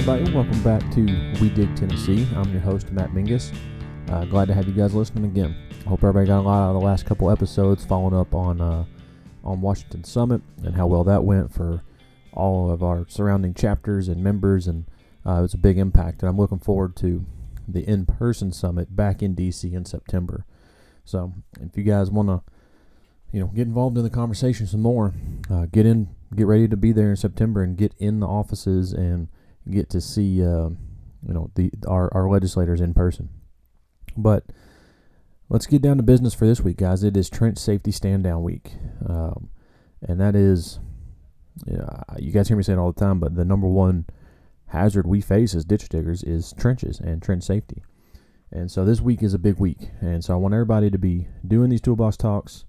everybody. 0.00 0.34
Welcome 0.34 0.62
back 0.62 0.80
to 0.94 1.04
We 1.42 1.50
Dig 1.50 1.76
Tennessee. 1.76 2.26
I'm 2.34 2.50
your 2.52 2.62
host, 2.62 2.90
Matt 2.90 3.10
Mingus. 3.10 3.54
Uh, 4.08 4.24
glad 4.24 4.48
to 4.48 4.54
have 4.54 4.66
you 4.66 4.72
guys 4.72 4.94
listening 4.94 5.26
again. 5.26 5.54
Hope 5.86 5.98
everybody 6.02 6.26
got 6.26 6.38
a 6.38 6.40
lot 6.40 6.64
out 6.64 6.74
of 6.74 6.80
the 6.80 6.86
last 6.86 7.04
couple 7.04 7.30
episodes 7.30 7.84
following 7.84 8.14
up 8.14 8.34
on 8.34 8.62
uh, 8.62 8.86
on 9.44 9.60
Washington 9.60 10.02
Summit 10.02 10.40
and 10.64 10.74
how 10.74 10.86
well 10.86 11.04
that 11.04 11.24
went 11.24 11.52
for 11.52 11.82
all 12.32 12.70
of 12.70 12.82
our 12.82 13.04
surrounding 13.10 13.52
chapters 13.52 14.08
and 14.08 14.24
members, 14.24 14.66
and 14.66 14.86
uh, 15.26 15.32
it 15.34 15.42
was 15.42 15.52
a 15.52 15.58
big 15.58 15.76
impact. 15.76 16.22
And 16.22 16.30
I'm 16.30 16.38
looking 16.38 16.60
forward 16.60 16.96
to 16.96 17.26
the 17.68 17.82
in-person 17.82 18.52
summit 18.52 18.96
back 18.96 19.22
in 19.22 19.36
DC 19.36 19.70
in 19.70 19.84
September. 19.84 20.46
So 21.04 21.34
if 21.60 21.76
you 21.76 21.82
guys 21.82 22.10
want 22.10 22.30
to, 22.30 22.40
you 23.32 23.40
know, 23.40 23.48
get 23.48 23.66
involved 23.66 23.98
in 23.98 24.04
the 24.04 24.08
conversation 24.08 24.66
some 24.66 24.80
more, 24.80 25.12
uh, 25.50 25.66
get 25.70 25.84
in, 25.84 26.08
get 26.34 26.46
ready 26.46 26.68
to 26.68 26.76
be 26.78 26.90
there 26.90 27.10
in 27.10 27.16
September, 27.16 27.62
and 27.62 27.76
get 27.76 27.92
in 27.98 28.20
the 28.20 28.26
offices 28.26 28.94
and 28.94 29.28
get 29.70 29.90
to 29.90 30.00
see, 30.00 30.42
uh, 30.42 30.68
you 31.26 31.34
know, 31.34 31.50
the 31.54 31.70
our 31.86 32.12
our 32.14 32.28
legislators 32.28 32.80
in 32.80 32.94
person. 32.94 33.28
But 34.16 34.44
let's 35.48 35.66
get 35.66 35.82
down 35.82 35.96
to 35.98 36.02
business 36.02 36.34
for 36.34 36.46
this 36.46 36.60
week, 36.60 36.78
guys. 36.78 37.02
It 37.02 37.16
is 37.16 37.30
trench 37.30 37.58
safety 37.58 37.90
stand 37.90 38.24
down 38.24 38.42
week, 38.42 38.72
um, 39.06 39.50
and 40.02 40.20
that 40.20 40.34
is, 40.34 40.80
yeah, 41.66 42.02
you 42.18 42.32
guys 42.32 42.48
hear 42.48 42.56
me 42.56 42.62
say 42.62 42.72
it 42.72 42.78
all 42.78 42.92
the 42.92 43.00
time, 43.00 43.20
but 43.20 43.34
the 43.34 43.44
number 43.44 43.68
one 43.68 44.06
hazard 44.68 45.06
we 45.06 45.20
face 45.20 45.54
as 45.54 45.64
ditch 45.64 45.88
diggers 45.88 46.22
is 46.22 46.52
trenches 46.52 47.00
and 47.00 47.22
trench 47.22 47.42
safety. 47.44 47.82
And 48.52 48.70
so 48.70 48.84
this 48.84 49.00
week 49.00 49.22
is 49.22 49.34
a 49.34 49.38
big 49.38 49.58
week, 49.58 49.90
and 50.00 50.24
so 50.24 50.34
I 50.34 50.36
want 50.36 50.54
everybody 50.54 50.90
to 50.90 50.98
be 50.98 51.28
doing 51.46 51.70
these 51.70 51.80
toolbox 51.80 52.16
talks, 52.16 52.64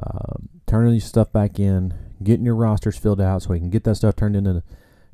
uh, 0.00 0.34
turning 0.66 0.92
these 0.92 1.04
stuff 1.04 1.32
back 1.32 1.58
in, 1.58 1.94
getting 2.22 2.44
your 2.44 2.54
rosters 2.54 2.96
filled 2.96 3.20
out 3.20 3.42
so 3.42 3.50
we 3.50 3.58
can 3.58 3.70
get 3.70 3.84
that 3.84 3.96
stuff 3.96 4.14
turned 4.14 4.36
into 4.36 4.62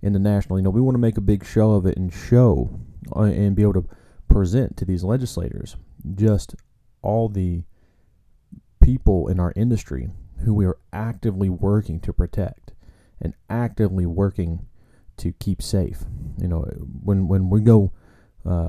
into 0.04 0.18
national. 0.18 0.58
You 0.58 0.62
know, 0.62 0.70
we 0.70 0.80
want 0.80 0.94
to 0.94 1.00
make 1.00 1.16
a 1.16 1.22
big 1.22 1.44
show 1.44 1.72
of 1.72 1.86
it 1.86 1.96
and 1.96 2.12
show 2.12 2.78
uh, 3.16 3.22
and 3.22 3.56
be 3.56 3.62
able 3.62 3.72
to 3.74 3.88
present 4.28 4.76
to 4.76 4.84
these 4.84 5.02
legislators 5.02 5.76
just 6.14 6.54
all 7.02 7.28
the 7.28 7.62
people 8.80 9.28
in 9.28 9.40
our 9.40 9.52
industry 9.56 10.10
who 10.44 10.52
we 10.52 10.66
are 10.66 10.76
actively 10.92 11.48
working 11.48 12.00
to 12.00 12.12
protect 12.12 12.72
and 13.20 13.34
actively 13.48 14.04
working 14.04 14.66
to 15.16 15.32
keep 15.32 15.62
safe. 15.62 16.04
You 16.38 16.48
know, 16.48 16.60
when 17.02 17.26
when 17.28 17.48
we 17.48 17.60
go 17.60 17.92
uh, 18.44 18.68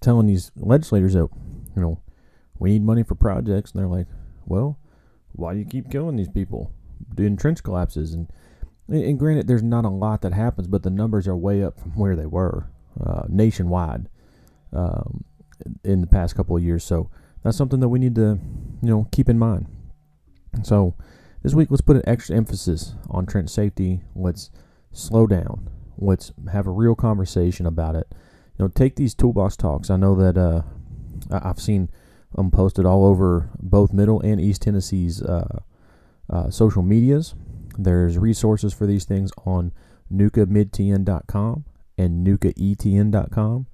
telling 0.00 0.26
these 0.26 0.50
legislators 0.56 1.14
that 1.14 1.28
you 1.74 1.82
know 1.82 2.00
we 2.58 2.72
need 2.72 2.84
money 2.84 3.02
for 3.02 3.14
projects, 3.14 3.72
and 3.72 3.80
they're 3.80 3.88
like, 3.88 4.08
"Well, 4.44 4.78
why 5.32 5.54
do 5.54 5.60
you 5.60 5.64
keep 5.64 5.90
killing 5.90 6.16
these 6.16 6.28
people 6.28 6.72
doing 7.14 7.36
trench 7.36 7.62
collapses?" 7.62 8.12
And 8.12 8.30
and 8.88 9.18
granted, 9.18 9.46
there's 9.46 9.62
not 9.62 9.84
a 9.84 9.88
lot 9.90 10.22
that 10.22 10.32
happens, 10.32 10.66
but 10.66 10.82
the 10.82 10.90
numbers 10.90 11.28
are 11.28 11.36
way 11.36 11.62
up 11.62 11.78
from 11.78 11.92
where 11.92 12.16
they 12.16 12.26
were 12.26 12.66
uh, 13.00 13.22
nationwide 13.28 14.08
um, 14.72 15.24
in 15.84 16.00
the 16.00 16.06
past 16.06 16.34
couple 16.34 16.56
of 16.56 16.62
years. 16.62 16.84
So 16.84 17.10
that's 17.42 17.56
something 17.56 17.80
that 17.80 17.88
we 17.88 17.98
need 17.98 18.14
to, 18.16 18.38
you 18.82 18.88
know, 18.88 19.08
keep 19.12 19.28
in 19.28 19.38
mind. 19.38 19.66
So 20.62 20.94
this 21.42 21.54
week, 21.54 21.70
let's 21.70 21.80
put 21.80 21.96
an 21.96 22.02
extra 22.06 22.36
emphasis 22.36 22.94
on 23.08 23.26
trench 23.26 23.50
safety. 23.50 24.02
Let's 24.14 24.50
slow 24.92 25.26
down. 25.26 25.70
Let's 25.96 26.32
have 26.50 26.66
a 26.66 26.70
real 26.70 26.94
conversation 26.94 27.66
about 27.66 27.94
it. 27.94 28.06
You 28.58 28.64
know, 28.64 28.68
take 28.68 28.96
these 28.96 29.14
toolbox 29.14 29.56
talks. 29.56 29.90
I 29.90 29.96
know 29.96 30.14
that 30.16 30.36
uh, 30.36 30.62
I've 31.30 31.60
seen 31.60 31.88
them 32.34 32.50
posted 32.50 32.84
all 32.84 33.04
over 33.04 33.50
both 33.58 33.92
Middle 33.92 34.20
and 34.20 34.40
East 34.40 34.62
Tennessee's 34.62 35.22
uh, 35.22 35.60
uh, 36.30 36.50
social 36.50 36.82
medias. 36.82 37.34
There's 37.78 38.18
resources 38.18 38.72
for 38.72 38.86
these 38.86 39.04
things 39.04 39.30
on 39.44 39.72
nucamidtn.com 40.12 41.64
and 41.98 42.26
nucaetn.com. 42.26 43.66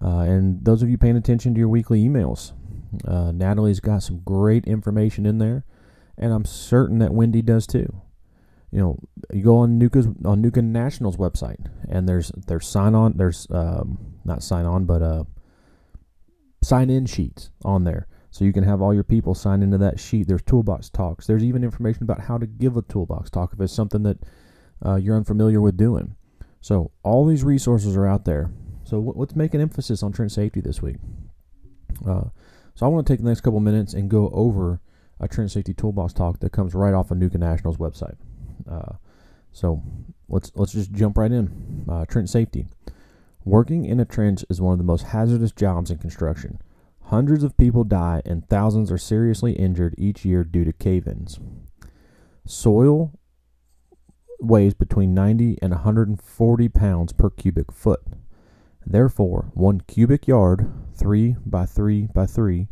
Uh, 0.00 0.18
and 0.20 0.64
those 0.64 0.82
of 0.82 0.88
you 0.88 0.96
paying 0.96 1.16
attention 1.16 1.54
to 1.54 1.58
your 1.58 1.68
weekly 1.68 2.02
emails, 2.02 2.52
uh, 3.06 3.32
Natalie's 3.32 3.80
got 3.80 4.02
some 4.02 4.20
great 4.20 4.64
information 4.64 5.26
in 5.26 5.38
there, 5.38 5.64
and 6.16 6.32
I'm 6.32 6.44
certain 6.44 6.98
that 6.98 7.12
Wendy 7.12 7.42
does 7.42 7.66
too. 7.66 8.00
You 8.70 8.78
know, 8.78 8.98
you 9.32 9.42
go 9.42 9.58
on 9.58 9.78
NUCA's 9.78 10.06
on 10.24 10.42
NUCA 10.42 10.64
National's 10.64 11.18
website, 11.18 11.66
and 11.88 12.08
there's 12.08 12.32
there's 12.46 12.66
sign 12.66 12.94
on, 12.94 13.18
there's 13.18 13.46
um, 13.50 13.98
not 14.24 14.42
sign 14.42 14.64
on, 14.64 14.86
but 14.86 15.02
uh, 15.02 15.24
sign 16.62 16.88
in 16.88 17.04
sheets 17.04 17.50
on 17.64 17.84
there, 17.84 18.06
so 18.32 18.46
you 18.46 18.52
can 18.52 18.64
have 18.64 18.80
all 18.80 18.94
your 18.94 19.04
people 19.04 19.34
sign 19.34 19.62
into 19.62 19.76
that 19.76 20.00
sheet. 20.00 20.26
There's 20.26 20.42
toolbox 20.42 20.88
talks. 20.88 21.26
There's 21.26 21.44
even 21.44 21.62
information 21.62 22.02
about 22.02 22.22
how 22.22 22.38
to 22.38 22.46
give 22.46 22.78
a 22.78 22.82
toolbox 22.82 23.28
talk 23.28 23.52
if 23.52 23.60
it's 23.60 23.74
something 23.74 24.02
that 24.04 24.18
uh, 24.84 24.96
you're 24.96 25.16
unfamiliar 25.16 25.60
with 25.60 25.76
doing. 25.76 26.16
So 26.62 26.92
all 27.02 27.26
these 27.26 27.44
resources 27.44 27.94
are 27.94 28.06
out 28.06 28.24
there. 28.24 28.50
So 28.84 28.96
w- 28.96 29.12
let's 29.16 29.36
make 29.36 29.52
an 29.52 29.60
emphasis 29.60 30.02
on 30.02 30.12
trench 30.12 30.32
safety 30.32 30.62
this 30.62 30.80
week. 30.80 30.96
Uh, 32.08 32.24
so 32.74 32.86
I 32.86 32.88
want 32.88 33.06
to 33.06 33.12
take 33.12 33.20
the 33.20 33.28
next 33.28 33.42
couple 33.42 33.60
minutes 33.60 33.92
and 33.92 34.08
go 34.08 34.30
over 34.30 34.80
a 35.20 35.28
trench 35.28 35.50
safety 35.50 35.74
toolbox 35.74 36.14
talk 36.14 36.40
that 36.40 36.52
comes 36.52 36.74
right 36.74 36.94
off 36.94 37.10
of 37.10 37.18
NUCA 37.18 37.38
National's 37.38 37.76
website. 37.76 38.16
Uh, 38.68 38.94
so 39.52 39.82
let's 40.30 40.50
let's 40.54 40.72
just 40.72 40.90
jump 40.92 41.18
right 41.18 41.30
in. 41.30 41.84
Uh, 41.86 42.06
trench 42.06 42.30
safety. 42.30 42.64
Working 43.44 43.84
in 43.84 44.00
a 44.00 44.06
trench 44.06 44.42
is 44.48 44.58
one 44.58 44.72
of 44.72 44.78
the 44.78 44.84
most 44.84 45.02
hazardous 45.02 45.52
jobs 45.52 45.90
in 45.90 45.98
construction. 45.98 46.62
Hundreds 47.12 47.44
of 47.44 47.58
people 47.58 47.84
die 47.84 48.22
and 48.24 48.48
thousands 48.48 48.90
are 48.90 48.96
seriously 48.96 49.52
injured 49.52 49.94
each 49.98 50.24
year 50.24 50.42
due 50.42 50.64
to 50.64 50.72
cave-ins. 50.72 51.38
Soil 52.46 53.12
weighs 54.40 54.72
between 54.72 55.12
90 55.12 55.58
and 55.60 55.72
140 55.72 56.68
pounds 56.70 57.12
per 57.12 57.28
cubic 57.28 57.70
foot. 57.70 58.00
Therefore, 58.86 59.50
one 59.52 59.82
cubic 59.82 60.26
yard, 60.26 60.72
3 60.94 61.36
by 61.44 61.66
3 61.66 62.08
by 62.14 62.24
3, 62.24 62.68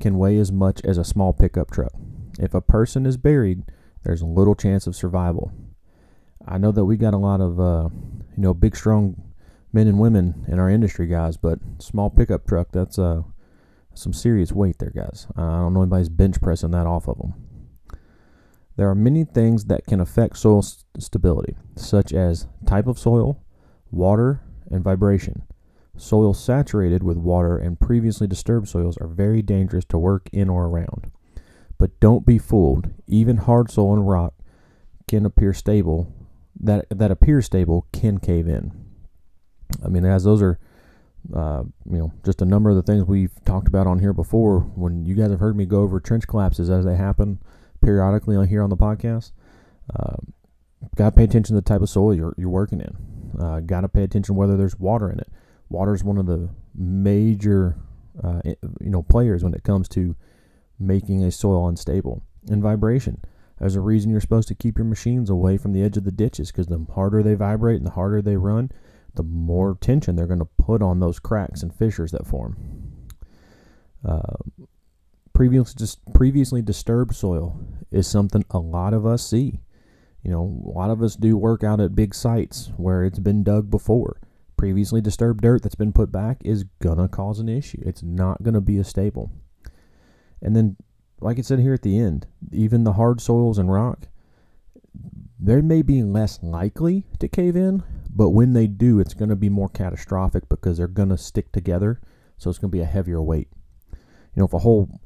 can 0.00 0.16
weigh 0.16 0.38
as 0.38 0.52
much 0.52 0.80
as 0.84 0.96
a 0.96 1.02
small 1.02 1.32
pickup 1.32 1.72
truck. 1.72 1.92
If 2.38 2.54
a 2.54 2.60
person 2.60 3.04
is 3.04 3.16
buried, 3.16 3.64
there's 4.04 4.22
little 4.22 4.54
chance 4.54 4.86
of 4.86 4.94
survival. 4.94 5.50
I 6.46 6.56
know 6.56 6.70
that 6.70 6.84
we 6.84 6.96
got 6.96 7.14
a 7.14 7.18
lot 7.18 7.40
of, 7.40 7.58
uh, 7.58 7.88
you 8.36 8.42
know, 8.44 8.54
big, 8.54 8.76
strong 8.76 9.20
men 9.72 9.88
and 9.88 9.98
women 9.98 10.44
in 10.46 10.60
our 10.60 10.70
industry, 10.70 11.08
guys, 11.08 11.36
but 11.36 11.58
small 11.80 12.10
pickup 12.10 12.46
truck, 12.46 12.68
that's 12.70 12.96
uh, 12.96 13.22
some 13.94 14.12
serious 14.12 14.52
weight 14.52 14.78
there, 14.78 14.92
guys. 14.94 15.26
I 15.36 15.42
don't 15.42 15.74
know 15.74 15.82
anybody's 15.82 16.08
bench 16.08 16.40
pressing 16.40 16.70
that 16.72 16.86
off 16.86 17.08
of 17.08 17.18
them. 17.18 17.34
There 18.76 18.88
are 18.88 18.94
many 18.94 19.24
things 19.24 19.66
that 19.66 19.86
can 19.86 20.00
affect 20.00 20.38
soil 20.38 20.62
st- 20.62 20.84
stability, 20.98 21.56
such 21.76 22.12
as 22.12 22.46
type 22.66 22.86
of 22.86 22.98
soil, 22.98 23.42
water, 23.90 24.42
and 24.70 24.82
vibration. 24.82 25.42
Soils 25.96 26.42
saturated 26.42 27.02
with 27.02 27.18
water 27.18 27.58
and 27.58 27.78
previously 27.78 28.26
disturbed 28.26 28.68
soils 28.68 28.96
are 28.96 29.06
very 29.06 29.42
dangerous 29.42 29.84
to 29.86 29.98
work 29.98 30.30
in 30.32 30.48
or 30.48 30.66
around. 30.66 31.10
But 31.76 32.00
don't 32.00 32.24
be 32.24 32.38
fooled. 32.38 32.90
Even 33.06 33.36
hard 33.36 33.70
soil 33.70 33.92
and 33.92 34.08
rock 34.08 34.34
can 35.06 35.26
appear 35.26 35.52
stable. 35.52 36.10
That 36.58 36.86
that 36.90 37.10
appears 37.10 37.46
stable 37.46 37.86
can 37.92 38.18
cave 38.18 38.48
in. 38.48 38.72
I 39.84 39.88
mean, 39.88 40.04
as 40.04 40.24
those 40.24 40.40
are, 40.40 40.58
uh, 41.34 41.62
you 41.88 41.98
know, 41.98 42.12
just 42.24 42.42
a 42.42 42.44
number 42.44 42.70
of 42.70 42.76
the 42.76 42.82
things 42.82 43.04
we've 43.04 43.32
talked 43.44 43.68
about 43.68 43.86
on 43.86 43.98
here 43.98 44.12
before. 44.12 44.60
When 44.60 45.04
you 45.04 45.14
guys 45.14 45.30
have 45.30 45.40
heard 45.40 45.56
me 45.56 45.66
go 45.66 45.82
over 45.82 46.00
trench 46.00 46.26
collapses 46.26 46.70
as 46.70 46.84
they 46.84 46.96
happen 46.96 47.38
periodically 47.80 48.36
on 48.36 48.48
here 48.48 48.62
on 48.62 48.70
the 48.70 48.76
podcast, 48.76 49.32
uh, 49.94 50.16
got 50.96 51.10
to 51.10 51.16
pay 51.16 51.24
attention 51.24 51.54
to 51.54 51.60
the 51.60 51.68
type 51.68 51.82
of 51.82 51.88
soil 51.88 52.14
you're 52.14 52.34
you're 52.36 52.48
working 52.48 52.80
in. 52.80 52.96
Uh, 53.40 53.60
got 53.60 53.80
to 53.80 53.88
pay 53.88 54.02
attention 54.02 54.34
whether 54.34 54.56
there's 54.56 54.78
water 54.78 55.10
in 55.10 55.18
it. 55.18 55.28
Water 55.68 55.94
is 55.94 56.04
one 56.04 56.18
of 56.18 56.26
the 56.26 56.50
major, 56.74 57.76
uh, 58.22 58.40
you 58.44 58.90
know, 58.90 59.02
players 59.02 59.42
when 59.42 59.54
it 59.54 59.64
comes 59.64 59.88
to 59.88 60.14
making 60.78 61.24
a 61.24 61.30
soil 61.30 61.68
unstable. 61.68 62.22
And 62.50 62.62
vibration. 62.62 63.22
There's 63.60 63.76
a 63.76 63.80
reason 63.80 64.10
you're 64.10 64.20
supposed 64.20 64.48
to 64.48 64.56
keep 64.56 64.76
your 64.76 64.84
machines 64.84 65.30
away 65.30 65.56
from 65.56 65.72
the 65.72 65.84
edge 65.84 65.96
of 65.96 66.02
the 66.02 66.10
ditches 66.10 66.50
because 66.50 66.66
the 66.66 66.84
harder 66.94 67.22
they 67.22 67.34
vibrate 67.34 67.76
and 67.76 67.86
the 67.86 67.92
harder 67.92 68.20
they 68.20 68.36
run, 68.36 68.72
the 69.14 69.22
more 69.22 69.76
tension 69.80 70.16
they're 70.16 70.26
going 70.26 70.38
to 70.38 70.44
put 70.44 70.82
on 70.82 71.00
those 71.00 71.18
cracks 71.18 71.62
and 71.62 71.74
fissures 71.74 72.12
that 72.12 72.26
form. 72.26 72.56
Uh, 74.04 74.36
previously, 75.32 75.74
just 75.78 76.00
previously 76.12 76.62
disturbed 76.62 77.14
soil 77.14 77.58
is 77.90 78.06
something 78.06 78.44
a 78.50 78.58
lot 78.58 78.94
of 78.94 79.06
us 79.06 79.26
see. 79.26 79.60
You 80.22 80.30
know, 80.30 80.62
a 80.66 80.70
lot 80.78 80.90
of 80.90 81.02
us 81.02 81.16
do 81.16 81.36
work 81.36 81.64
out 81.64 81.80
at 81.80 81.94
big 81.94 82.14
sites 82.14 82.70
where 82.76 83.04
it's 83.04 83.18
been 83.18 83.42
dug 83.42 83.70
before. 83.70 84.20
Previously 84.56 85.00
disturbed 85.00 85.42
dirt 85.42 85.62
that's 85.62 85.74
been 85.74 85.92
put 85.92 86.12
back 86.12 86.38
is 86.44 86.64
gonna 86.80 87.08
cause 87.08 87.40
an 87.40 87.48
issue. 87.48 87.82
It's 87.84 88.02
not 88.02 88.42
gonna 88.42 88.60
be 88.60 88.78
a 88.78 88.84
stable. 88.84 89.32
And 90.40 90.54
then, 90.54 90.76
like 91.20 91.38
I 91.38 91.42
said 91.42 91.58
here 91.58 91.74
at 91.74 91.82
the 91.82 91.98
end, 91.98 92.26
even 92.52 92.84
the 92.84 92.92
hard 92.92 93.20
soils 93.20 93.58
and 93.58 93.72
rock, 93.72 94.06
they 95.44 95.60
may 95.60 95.82
be 95.82 96.02
less 96.02 96.38
likely 96.42 97.04
to 97.18 97.26
cave 97.26 97.56
in, 97.56 97.82
but 98.14 98.30
when 98.30 98.52
they 98.52 98.68
do, 98.68 99.00
it's 99.00 99.14
going 99.14 99.28
to 99.30 99.36
be 99.36 99.48
more 99.48 99.68
catastrophic 99.68 100.48
because 100.48 100.76
they're 100.78 100.86
going 100.86 101.08
to 101.08 101.18
stick 101.18 101.50
together. 101.50 102.00
So 102.38 102.48
it's 102.48 102.58
going 102.58 102.70
to 102.70 102.76
be 102.76 102.82
a 102.82 102.86
heavier 102.86 103.20
weight. 103.20 103.48
You 103.90 104.40
know, 104.40 104.44
if 104.44 104.52
a 104.52 104.58
whole 104.58 105.00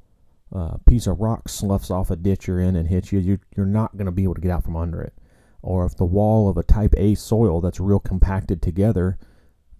uh, 0.54 0.76
piece 0.86 1.06
of 1.06 1.20
rock 1.20 1.48
sloughs 1.48 1.90
off 1.90 2.10
a 2.10 2.16
ditch 2.16 2.46
you're 2.46 2.60
in 2.60 2.76
and 2.76 2.88
hits 2.88 3.12
you, 3.12 3.18
you're, 3.18 3.40
you're 3.56 3.66
not 3.66 3.96
going 3.96 4.06
to 4.06 4.12
be 4.12 4.24
able 4.24 4.34
to 4.34 4.40
get 4.40 4.50
out 4.50 4.64
from 4.64 4.76
under 4.76 5.00
it. 5.00 5.14
or 5.66 5.84
if 5.84 5.96
the 5.96 6.04
wall 6.04 6.48
of 6.48 6.56
a 6.56 6.62
type 6.62 6.94
A 6.96 7.16
soil 7.16 7.60
that's 7.60 7.80
real 7.80 7.98
compacted 7.98 8.62
together 8.62 9.18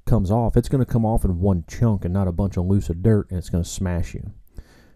comes 0.04 0.32
off, 0.32 0.56
it's 0.56 0.68
going 0.68 0.84
to 0.84 0.92
come 0.92 1.06
off 1.06 1.24
in 1.24 1.38
one 1.38 1.64
chunk 1.68 2.04
and 2.04 2.12
not 2.12 2.26
a 2.26 2.32
bunch 2.32 2.56
of 2.56 2.66
loose 2.66 2.90
of 2.90 3.04
dirt, 3.04 3.30
and 3.30 3.38
it's 3.38 3.50
going 3.50 3.62
to 3.62 3.70
smash 3.70 4.12
you. 4.12 4.32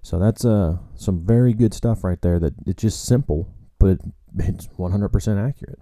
So 0.03 0.19
that's 0.19 0.45
uh, 0.45 0.79
some 0.97 1.25
very 1.25 1.53
good 1.53 1.73
stuff 1.73 2.03
right 2.03 2.21
there. 2.21 2.41
That 2.41 2.55
it's 2.67 2.83
just 2.83 3.05
simple, 3.05 3.49
but 3.79 3.91
it, 3.91 4.01
it's 4.39 4.69
100% 4.69 5.49
accurate. 5.49 5.79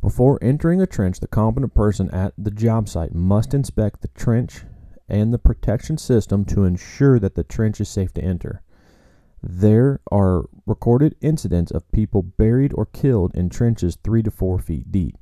Before 0.00 0.38
entering 0.40 0.80
a 0.80 0.86
trench, 0.86 1.20
the 1.20 1.28
competent 1.28 1.74
person 1.74 2.10
at 2.10 2.32
the 2.38 2.50
job 2.50 2.88
site 2.88 3.14
must 3.14 3.52
inspect 3.52 4.00
the 4.00 4.08
trench 4.08 4.62
and 5.08 5.32
the 5.32 5.38
protection 5.38 5.98
system 5.98 6.44
to 6.46 6.64
ensure 6.64 7.18
that 7.18 7.34
the 7.34 7.44
trench 7.44 7.80
is 7.80 7.88
safe 7.88 8.14
to 8.14 8.22
enter. 8.22 8.62
There 9.42 10.00
are 10.10 10.44
recorded 10.66 11.16
incidents 11.20 11.70
of 11.70 11.90
people 11.92 12.22
buried 12.22 12.72
or 12.74 12.86
killed 12.86 13.34
in 13.34 13.50
trenches 13.50 13.96
three 14.02 14.22
to 14.22 14.30
four 14.30 14.58
feet 14.58 14.90
deep. 14.90 15.16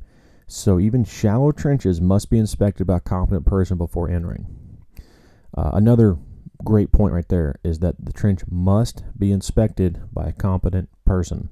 So 0.47 0.79
even 0.79 1.05
shallow 1.05 1.53
trenches 1.53 2.01
must 2.01 2.31
be 2.31 2.39
inspected 2.39 2.87
by 2.87 2.97
a 2.97 3.01
competent 3.01 3.47
person 3.47 3.79
before 3.79 4.09
entering. 4.09 4.47
Uh, 5.57 5.71
another 5.73 6.17
great 6.65 6.93
point 6.93 7.15
right 7.15 7.29
there 7.29 7.59
is 7.65 7.79
that 7.81 7.97
the 8.05 8.13
trench 8.13 8.43
must 8.51 9.05
be 9.19 9.33
inspected 9.33 10.01
by 10.13 10.29
a 10.29 10.33
competent 10.33 10.89
person. 11.05 11.49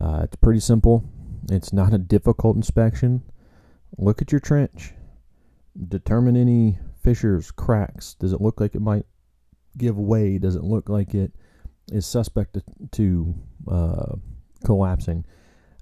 Uh, 0.00 0.20
it's 0.24 0.36
pretty 0.36 0.60
simple. 0.60 1.04
It's 1.50 1.72
not 1.72 1.92
a 1.92 1.98
difficult 1.98 2.56
inspection. 2.56 3.22
Look 3.98 4.22
at 4.22 4.32
your 4.32 4.40
trench. 4.40 4.94
Determine 5.88 6.36
any 6.36 6.78
fissures, 7.02 7.50
cracks. 7.50 8.14
Does 8.14 8.32
it 8.32 8.40
look 8.40 8.60
like 8.60 8.74
it 8.74 8.82
might 8.82 9.06
give 9.76 9.98
way? 9.98 10.38
Does 10.38 10.56
it 10.56 10.62
look 10.62 10.88
like 10.88 11.14
it 11.14 11.32
is 11.92 12.06
suspect 12.06 12.58
to, 12.92 13.34
uh, 13.70 14.16
collapsing? 14.64 15.24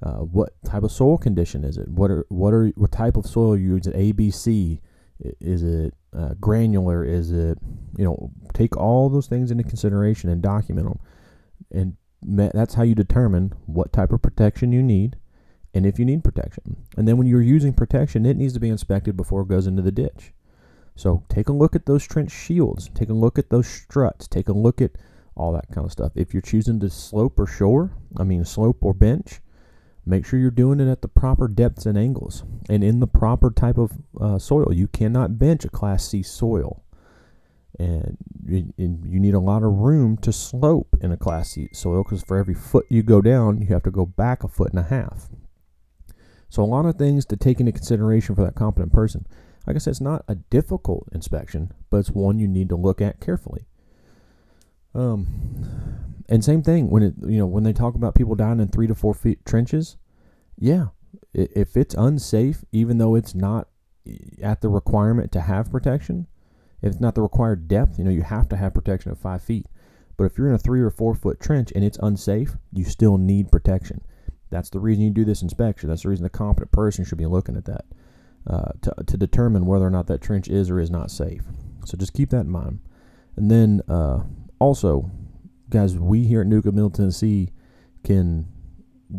Uh, 0.03 0.19
what 0.19 0.53
type 0.65 0.83
of 0.83 0.91
soil 0.91 1.17
condition 1.17 1.63
is 1.63 1.77
it? 1.77 1.87
What 1.89 2.11
are 2.11 2.27
what 2.29 2.53
are 2.53 2.69
what 2.71 2.91
type 2.91 3.17
of 3.17 3.25
soil 3.25 3.57
you 3.57 3.77
use? 3.77 3.87
It 3.87 3.95
ABC? 3.95 4.81
Is 5.41 5.63
it 5.63 5.95
uh, 6.17 6.35
granular? 6.41 7.05
Is 7.05 7.31
it 7.31 7.59
you 7.97 8.05
know? 8.05 8.31
Take 8.55 8.77
all 8.77 9.09
those 9.09 9.27
things 9.27 9.51
into 9.51 9.65
consideration 9.65 10.29
and 10.31 10.43
document 10.43 10.87
them, 10.87 10.99
and 11.71 11.97
that's 12.55 12.75
how 12.75 12.83
you 12.83 12.95
determine 12.95 13.53
what 13.67 13.93
type 13.93 14.13
of 14.13 14.23
protection 14.23 14.73
you 14.73 14.83
need 14.83 15.17
and 15.75 15.87
if 15.87 15.99
you 15.99 16.05
need 16.05 16.23
protection. 16.23 16.77
And 16.97 17.09
then 17.09 17.17
when 17.17 17.27
you're 17.27 17.43
using 17.43 17.73
protection, 17.73 18.27
it 18.27 18.37
needs 18.37 18.53
to 18.55 18.61
be 18.61 18.69
inspected 18.69 19.17
before 19.17 19.43
it 19.43 19.49
goes 19.49 19.67
into 19.67 19.83
the 19.83 19.93
ditch. 19.93 20.33
So 20.95 21.25
take 21.29 21.49
a 21.49 21.53
look 21.53 21.75
at 21.75 21.87
those 21.87 22.07
trench 22.07 22.31
shields, 22.31 22.91
take 22.95 23.09
a 23.09 23.15
look 23.15 23.39
at 23.39 23.49
those 23.49 23.67
struts, 23.67 24.29
take 24.29 24.49
a 24.49 24.53
look 24.53 24.81
at 24.81 24.93
all 25.35 25.53
that 25.53 25.69
kind 25.73 25.87
of 25.87 25.93
stuff. 25.93 26.13
If 26.15 26.35
you're 26.35 26.43
choosing 26.43 26.79
to 26.81 26.91
slope 26.91 27.41
or 27.41 27.47
shore, 27.47 27.93
I 28.19 28.25
mean 28.25 28.45
slope 28.45 28.79
or 28.83 28.93
bench, 28.93 29.41
make 30.05 30.27
sure 30.27 30.39
you're 30.39 30.51
doing 30.51 30.81
it 30.81 30.91
at 30.91 31.03
the 31.03 31.09
proper 31.09 31.49
depths 31.49 31.87
and 31.87 31.97
angles 31.97 32.45
and 32.69 32.83
in 32.83 33.01
the 33.01 33.07
proper 33.07 33.51
type 33.51 33.79
of 33.79 33.93
uh, 34.21 34.39
soil. 34.39 34.73
You 34.73 34.89
cannot 34.89 35.39
bench 35.39 35.65
a 35.65 35.69
Class 35.69 36.09
C 36.09 36.23
soil. 36.23 36.85
And 37.79 38.19
you, 38.45 38.73
need 38.79 39.35
a 39.35 39.41
lot 39.41 39.63
of 39.63 39.73
room 39.73 40.19
to 40.19 40.33
slope 40.33 40.95
in 41.01 41.11
a 41.11 41.17
Class 41.17 41.53
C 41.53 41.69
soil 41.73 42.03
because 42.05 42.23
for 42.23 42.37
every 42.37 42.55
foot 42.55 42.87
you 42.91 43.03
go 43.03 43.23
down, 43.23 43.61
you 43.61 43.69
have 43.69 43.83
to 43.85 43.91
go 43.91 44.05
back 44.05 44.45
a 44.45 44.49
foot 44.49 44.71
and 44.71 44.79
a 44.79 44.83
half. 44.83 45.31
So 46.49 46.63
a 46.63 46.65
lot 46.65 46.85
of 46.85 46.97
things 46.97 47.25
to 47.27 47.37
take 47.37 47.61
into 47.61 47.73
consideration 47.73 48.35
for 48.35 48.45
that 48.45 48.55
competent 48.55 48.93
person. 48.93 49.27
Like 49.67 49.77
I 49.77 49.79
said, 49.79 49.93
it's 49.93 50.01
not 50.01 50.25
a 50.29 50.35
difficult 50.35 51.09
inspection, 51.13 51.73
but 51.89 51.99
it's 51.99 52.11
one 52.11 52.39
you 52.39 52.49
need 52.49 52.69
to 52.69 52.77
look 52.77 53.01
at 53.01 53.21
carefully. 53.21 53.65
Um, 54.95 55.27
and 56.29 56.45
same 56.45 56.63
thing 56.63 56.91
when 56.91 57.03
it 57.03 57.15
you 57.27 57.39
know 57.39 57.47
when 57.47 57.65
they 57.65 57.73
talk 57.73 57.95
about 57.95 58.15
people 58.15 58.35
dying 58.35 58.61
in 58.61 58.69
three 58.69 58.87
to 58.87 58.95
four 58.95 59.15
feet 59.15 59.45
trenches, 59.45 59.97
yeah, 60.59 60.89
if 61.33 61.77
it's 61.77 61.95
unsafe, 61.95 62.65
even 62.73 62.99
though 62.99 63.15
it's 63.15 63.35
not 63.35 63.69
at 64.43 64.61
the 64.61 64.69
requirement 64.69 65.33
to 65.33 65.41
have 65.41 65.71
protection, 65.71 66.27
if 66.81 66.93
it's 66.93 67.01
not 67.01 67.15
the 67.15 67.23
required 67.23 67.69
depth, 67.69 67.99
you 67.99 68.05
know 68.05 68.11
you 68.11 68.23
have 68.23 68.49
to 68.49 68.57
have 68.57 68.75
protection 68.75 69.11
at 69.11 69.19
five 69.19 69.43
feet. 69.43 69.67
But 70.17 70.25
if 70.25 70.39
you're 70.39 70.49
in 70.49 70.55
a 70.55 70.59
three 70.59 70.81
or 70.81 70.91
four 70.91 71.15
foot 71.15 71.41
trench 71.41 71.73
and 71.75 71.83
it's 71.83 71.99
unsafe, 72.03 72.57
you 72.73 72.85
still 72.85 73.19
need 73.19 73.51
protection. 73.51 74.03
That's 74.51 74.71
the 74.71 74.79
reason 74.79 75.05
you 75.05 75.11
do 75.11 75.25
this 75.25 75.43
inspection. 75.43 75.89
That's 75.89 76.03
the 76.03 76.11
reason 76.11 76.25
the 76.25 76.31
competent 76.31 76.73
person 76.73 77.05
should 77.05 77.19
be 77.19 77.27
looking 77.27 77.57
at 77.57 77.65
that 77.65 77.87
uh, 78.47 78.73
to, 78.83 78.95
to 79.07 79.17
determine 79.17 79.65
whether 79.67 79.87
or 79.87 79.91
not 79.91 80.07
that 80.09 80.21
trench 80.21 80.49
is 80.49 80.69
or 80.71 80.79
is 80.79 80.91
not 80.91 81.11
safe. 81.11 81.43
So 81.87 81.97
just 81.97 82.13
keep 82.13 82.31
that 82.31 82.43
in 82.43 82.51
mind. 82.51 82.81
And 83.37 83.51
then 83.51 83.81
uh, 83.89 84.21
also, 84.63 85.11
guys, 85.71 85.99
we 85.99 86.25
here 86.25 86.43
at 86.43 86.47
NUCA 86.47 86.67
Middle 86.67 86.89
Tennessee 86.89 87.51
can 88.05 88.47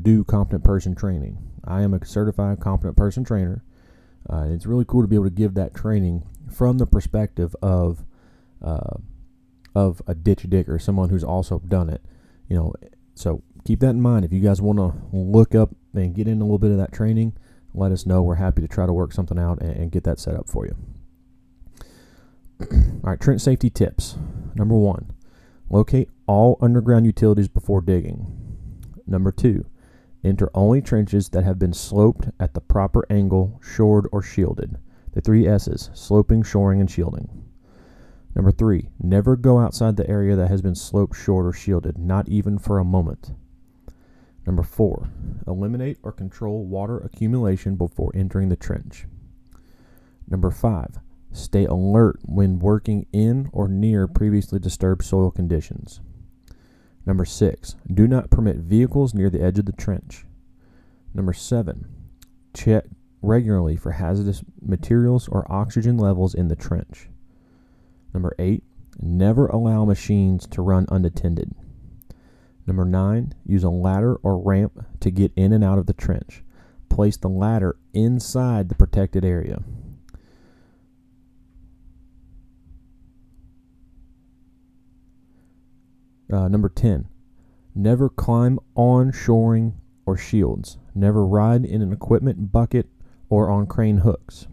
do 0.01 0.23
competent 0.23 0.63
person 0.63 0.95
training. 0.95 1.37
I 1.65 1.81
am 1.81 1.93
a 1.93 2.05
certified 2.05 2.61
competent 2.61 2.95
person 2.95 3.25
trainer. 3.25 3.61
Uh, 4.29 4.45
it's 4.47 4.65
really 4.65 4.85
cool 4.87 5.01
to 5.01 5.07
be 5.07 5.17
able 5.17 5.25
to 5.25 5.31
give 5.31 5.53
that 5.55 5.75
training 5.75 6.23
from 6.49 6.77
the 6.77 6.87
perspective 6.87 7.57
of 7.61 8.05
uh, 8.61 8.95
of 9.75 10.01
a 10.07 10.15
ditch 10.15 10.43
digger, 10.49 10.79
someone 10.79 11.09
who's 11.09 11.25
also 11.25 11.59
done 11.59 11.89
it. 11.89 12.01
You 12.47 12.55
know, 12.55 12.73
so 13.13 13.43
keep 13.65 13.81
that 13.81 13.89
in 13.89 14.01
mind. 14.01 14.23
If 14.23 14.31
you 14.31 14.39
guys 14.39 14.61
want 14.61 14.79
to 14.79 14.93
look 15.11 15.53
up 15.53 15.71
and 15.93 16.15
get 16.15 16.25
in 16.25 16.39
a 16.39 16.45
little 16.45 16.57
bit 16.57 16.71
of 16.71 16.77
that 16.77 16.93
training, 16.93 17.33
let 17.73 17.91
us 17.91 18.05
know. 18.05 18.21
We're 18.21 18.35
happy 18.35 18.61
to 18.61 18.67
try 18.69 18.85
to 18.85 18.93
work 18.93 19.11
something 19.11 19.37
out 19.37 19.61
and, 19.61 19.75
and 19.75 19.91
get 19.91 20.05
that 20.05 20.19
set 20.19 20.35
up 20.35 20.47
for 20.47 20.65
you. 20.65 20.77
all 22.71 23.09
right, 23.09 23.19
trench 23.19 23.41
safety 23.41 23.69
tips. 23.69 24.15
Number 24.55 24.75
one, 24.75 25.11
locate 25.69 26.09
all 26.27 26.57
underground 26.61 27.05
utilities 27.05 27.47
before 27.47 27.81
digging. 27.81 28.25
Number 29.05 29.31
two, 29.31 29.65
enter 30.23 30.49
only 30.53 30.81
trenches 30.81 31.29
that 31.29 31.43
have 31.43 31.59
been 31.59 31.73
sloped 31.73 32.29
at 32.39 32.53
the 32.53 32.61
proper 32.61 33.05
angle, 33.09 33.59
shored, 33.61 34.07
or 34.11 34.21
shielded. 34.21 34.77
The 35.11 35.21
three 35.21 35.47
S's 35.47 35.89
sloping, 35.93 36.43
shoring, 36.43 36.79
and 36.79 36.89
shielding. 36.89 37.43
Number 38.35 38.51
three, 38.51 38.89
never 38.99 39.35
go 39.35 39.59
outside 39.59 39.95
the 39.95 40.09
area 40.09 40.35
that 40.35 40.49
has 40.49 40.61
been 40.61 40.75
sloped, 40.75 41.15
shored, 41.15 41.45
or 41.45 41.53
shielded, 41.53 41.97
not 41.97 42.27
even 42.27 42.57
for 42.57 42.79
a 42.79 42.85
moment. 42.85 43.33
Number 44.45 44.63
four, 44.63 45.09
eliminate 45.47 45.97
or 46.03 46.11
control 46.11 46.65
water 46.65 46.97
accumulation 46.97 47.75
before 47.75 48.11
entering 48.15 48.49
the 48.49 48.55
trench. 48.55 49.05
Number 50.27 50.51
five, 50.51 50.99
stay 51.33 51.65
alert 51.65 52.19
when 52.23 52.59
working 52.59 53.05
in 53.11 53.49
or 53.51 53.67
near 53.67 54.07
previously 54.07 54.59
disturbed 54.59 55.03
soil 55.03 55.31
conditions. 55.31 55.99
Number 57.05 57.25
six, 57.25 57.75
do 57.93 58.07
not 58.07 58.29
permit 58.29 58.57
vehicles 58.57 59.13
near 59.13 59.29
the 59.29 59.43
edge 59.43 59.59
of 59.59 59.65
the 59.65 59.73
trench. 59.73 60.25
Number 61.13 61.33
seven, 61.33 61.87
check 62.53 62.85
regularly 63.21 63.75
for 63.75 63.91
hazardous 63.91 64.43
materials 64.61 65.27
or 65.27 65.51
oxygen 65.51 65.97
levels 65.97 66.33
in 66.33 66.47
the 66.47 66.55
trench. 66.55 67.09
Number 68.13 68.35
eight, 68.39 68.63
never 69.01 69.47
allow 69.47 69.85
machines 69.85 70.47
to 70.47 70.61
run 70.61 70.85
unattended. 70.89 71.53
Number 72.65 72.85
nine, 72.85 73.33
use 73.45 73.63
a 73.63 73.69
ladder 73.69 74.15
or 74.15 74.37
ramp 74.37 74.85
to 75.01 75.11
get 75.11 75.33
in 75.35 75.51
and 75.51 75.63
out 75.63 75.79
of 75.79 75.85
the 75.85 75.93
trench. 75.93 76.43
Place 76.89 77.17
the 77.17 77.27
ladder 77.27 77.75
inside 77.93 78.69
the 78.69 78.75
protected 78.75 79.25
area. 79.25 79.61
Uh, 86.33 86.47
number 86.47 86.67
10, 86.67 87.07
never 87.75 88.09
climb 88.09 88.59
on 88.73 89.11
shoring 89.11 89.79
or 90.07 90.17
shields. 90.17 90.79
Never 90.95 91.23
ride 91.23 91.63
in 91.63 91.83
an 91.83 91.93
equipment 91.93 92.51
bucket 92.51 92.87
or 93.29 93.51
on 93.51 93.67
crane 93.67 93.97
hooks. 93.97 94.47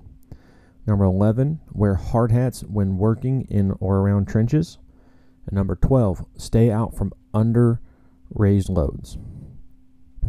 Number 0.86 1.04
11, 1.04 1.60
wear 1.72 1.94
hard 1.94 2.32
hats 2.32 2.60
when 2.64 2.98
working 2.98 3.46
in 3.48 3.72
or 3.80 3.98
around 3.98 4.28
trenches. 4.28 4.76
And 5.46 5.56
number 5.56 5.74
12, 5.74 6.26
stay 6.36 6.70
out 6.70 6.94
from 6.94 7.14
under 7.32 7.80
raised 8.28 8.68
loads. 8.68 9.16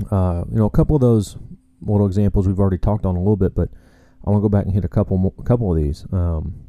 Uh, 0.09 0.45
you 0.49 0.57
know, 0.57 0.65
a 0.65 0.69
couple 0.69 0.95
of 0.95 1.01
those 1.01 1.37
little 1.81 2.05
examples 2.05 2.47
we've 2.47 2.59
already 2.59 2.77
talked 2.77 3.05
on 3.05 3.17
a 3.17 3.19
little 3.19 3.35
bit, 3.35 3.53
but 3.53 3.67
I 4.25 4.29
want 4.29 4.41
to 4.41 4.47
go 4.47 4.49
back 4.49 4.65
and 4.65 4.73
hit 4.73 4.85
a 4.85 4.89
couple 4.89 5.31
couple 5.43 5.69
of 5.69 5.77
these. 5.77 6.05
Um, 6.13 6.61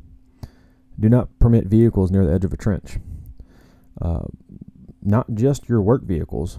do 0.98 1.08
not 1.08 1.38
permit 1.38 1.66
vehicles 1.66 2.10
near 2.10 2.26
the 2.26 2.32
edge 2.32 2.44
of 2.44 2.52
a 2.52 2.56
trench. 2.56 2.98
Uh, 4.00 4.24
not 5.02 5.34
just 5.34 5.68
your 5.68 5.82
work 5.82 6.04
vehicles, 6.04 6.58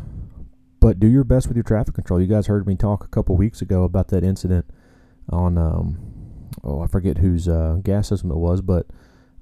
but 0.80 1.00
do 1.00 1.08
your 1.08 1.24
best 1.24 1.48
with 1.48 1.56
your 1.56 1.64
traffic 1.64 1.96
control. 1.96 2.20
You 2.20 2.28
guys 2.28 2.48
heard 2.48 2.68
me 2.68 2.76
talk 2.76 3.04
a 3.04 3.08
couple 3.08 3.36
weeks 3.38 3.62
ago 3.62 3.84
about 3.84 4.10
that 4.10 4.24
incident 4.24 4.66
on, 5.30 5.58
um, 5.58 5.98
oh, 6.64 6.82
I 6.82 6.88
forget 6.88 7.20
whose 7.20 7.48
uh, 7.48 7.78
gas 7.84 8.10
system 8.10 8.32
it 8.32 8.38
was, 8.38 8.62
but 8.62 8.88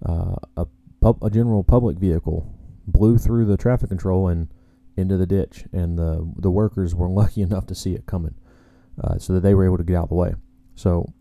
uh, 0.08 0.36
a, 0.56 0.68
pub, 1.00 1.24
a 1.24 1.30
general 1.30 1.64
public 1.64 1.98
vehicle 1.98 2.54
blew 2.88 3.18
through 3.18 3.46
the 3.46 3.58
traffic 3.58 3.90
control 3.90 4.28
and 4.28 4.50
into 4.98 5.18
the 5.18 5.26
ditch, 5.26 5.66
and 5.72 5.98
the 5.98 6.32
the 6.38 6.52
workers 6.52 6.94
were 6.94 7.10
lucky 7.22 7.42
enough 7.42 7.66
to 7.68 7.76
see 7.76 7.94
it 7.94 8.06
coming, 8.06 8.36
uh, 9.04 9.18
so 9.18 9.34
that 9.34 9.42
they 9.42 9.54
were 9.54 9.66
able 9.66 9.78
to 9.78 9.84
get 9.84 9.96
out 9.96 10.04
of 10.04 10.10
the 10.10 10.16
way. 10.16 10.34
So, 10.76 11.14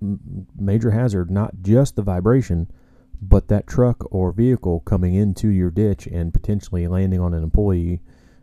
m- 0.00 0.46
major 0.58 0.90
hazard, 0.90 1.30
not 1.30 1.62
just 1.62 1.96
the 1.96 2.02
vibration, 2.02 2.70
but 3.20 3.48
that 3.48 3.66
truck 3.66 4.04
or 4.12 4.32
vehicle 4.32 4.80
coming 4.80 5.14
into 5.14 5.48
your 5.48 5.70
ditch 5.70 6.06
and 6.06 6.32
potentially 6.32 6.86
landing 6.86 7.20
on 7.20 7.34
an 7.34 7.42
employee 7.42 8.00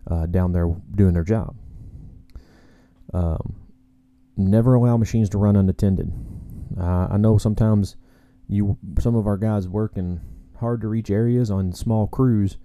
uh, 0.09 0.25
down 0.25 0.51
there 0.51 0.75
doing 0.95 1.13
their 1.13 1.23
job. 1.23 1.55
Um, 3.13 3.55
never 4.35 4.73
allow 4.73 4.97
machines 4.97 5.29
to 5.29 5.37
run 5.37 5.55
unattended. 5.55 6.11
Uh, 6.79 7.07
I 7.11 7.17
know 7.17 7.37
sometimes 7.37 7.95
you 8.47 8.77
some 8.99 9.15
of 9.15 9.27
our 9.27 9.37
guys 9.37 9.67
work 9.67 9.95
in 9.95 10.21
hard 10.59 10.81
to 10.81 10.87
reach 10.87 11.09
areas 11.09 11.51
on 11.51 11.73
small 11.73 12.07
crews, 12.07 12.57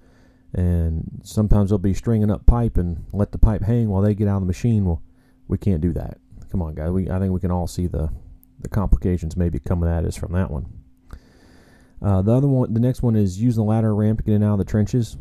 and 0.54 1.20
sometimes 1.22 1.70
they'll 1.70 1.78
be 1.78 1.94
stringing 1.94 2.30
up 2.30 2.46
pipe 2.46 2.76
and 2.76 3.04
let 3.12 3.32
the 3.32 3.38
pipe 3.38 3.62
hang 3.62 3.88
while 3.88 4.02
they 4.02 4.14
get 4.14 4.28
out 4.28 4.36
of 4.36 4.42
the 4.42 4.46
machine. 4.46 4.84
Well, 4.84 5.02
we 5.46 5.58
can't 5.58 5.80
do 5.80 5.92
that. 5.92 6.18
Come 6.50 6.62
on, 6.62 6.74
guys. 6.74 6.90
We 6.90 7.10
I 7.10 7.18
think 7.18 7.32
we 7.32 7.40
can 7.40 7.50
all 7.50 7.66
see 7.66 7.86
the 7.86 8.10
the 8.60 8.68
complications 8.68 9.36
maybe 9.36 9.58
coming 9.58 9.90
at 9.90 10.04
us 10.04 10.16
from 10.16 10.32
that 10.32 10.50
one. 10.50 10.77
Uh, 12.00 12.22
the 12.22 12.32
other 12.32 12.46
one, 12.46 12.72
the 12.72 12.80
next 12.80 13.02
one 13.02 13.16
is 13.16 13.40
use 13.40 13.56
the 13.56 13.62
ladder 13.62 13.94
ramp 13.94 14.18
to 14.18 14.24
get 14.24 14.34
in 14.34 14.42
out 14.42 14.52
of 14.52 14.58
the 14.58 14.64
trenches. 14.64 15.16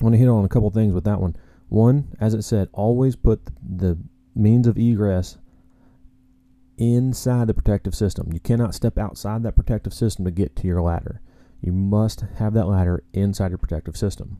I 0.00 0.04
want 0.04 0.14
to 0.14 0.18
hit 0.18 0.28
on 0.28 0.44
a 0.44 0.48
couple 0.48 0.70
things 0.70 0.92
with 0.92 1.04
that 1.04 1.20
one. 1.20 1.36
One, 1.68 2.14
as 2.20 2.34
it 2.34 2.42
said, 2.42 2.68
always 2.72 3.16
put 3.16 3.40
the 3.62 3.98
means 4.34 4.66
of 4.66 4.76
egress 4.76 5.38
inside 6.76 7.46
the 7.46 7.54
protective 7.54 7.94
system. 7.94 8.32
You 8.32 8.40
cannot 8.40 8.74
step 8.74 8.98
outside 8.98 9.42
that 9.42 9.56
protective 9.56 9.94
system 9.94 10.24
to 10.24 10.30
get 10.30 10.56
to 10.56 10.66
your 10.66 10.82
ladder. 10.82 11.20
You 11.60 11.72
must 11.72 12.24
have 12.36 12.52
that 12.54 12.66
ladder 12.68 13.02
inside 13.12 13.50
your 13.50 13.58
protective 13.58 13.96
system. 13.96 14.38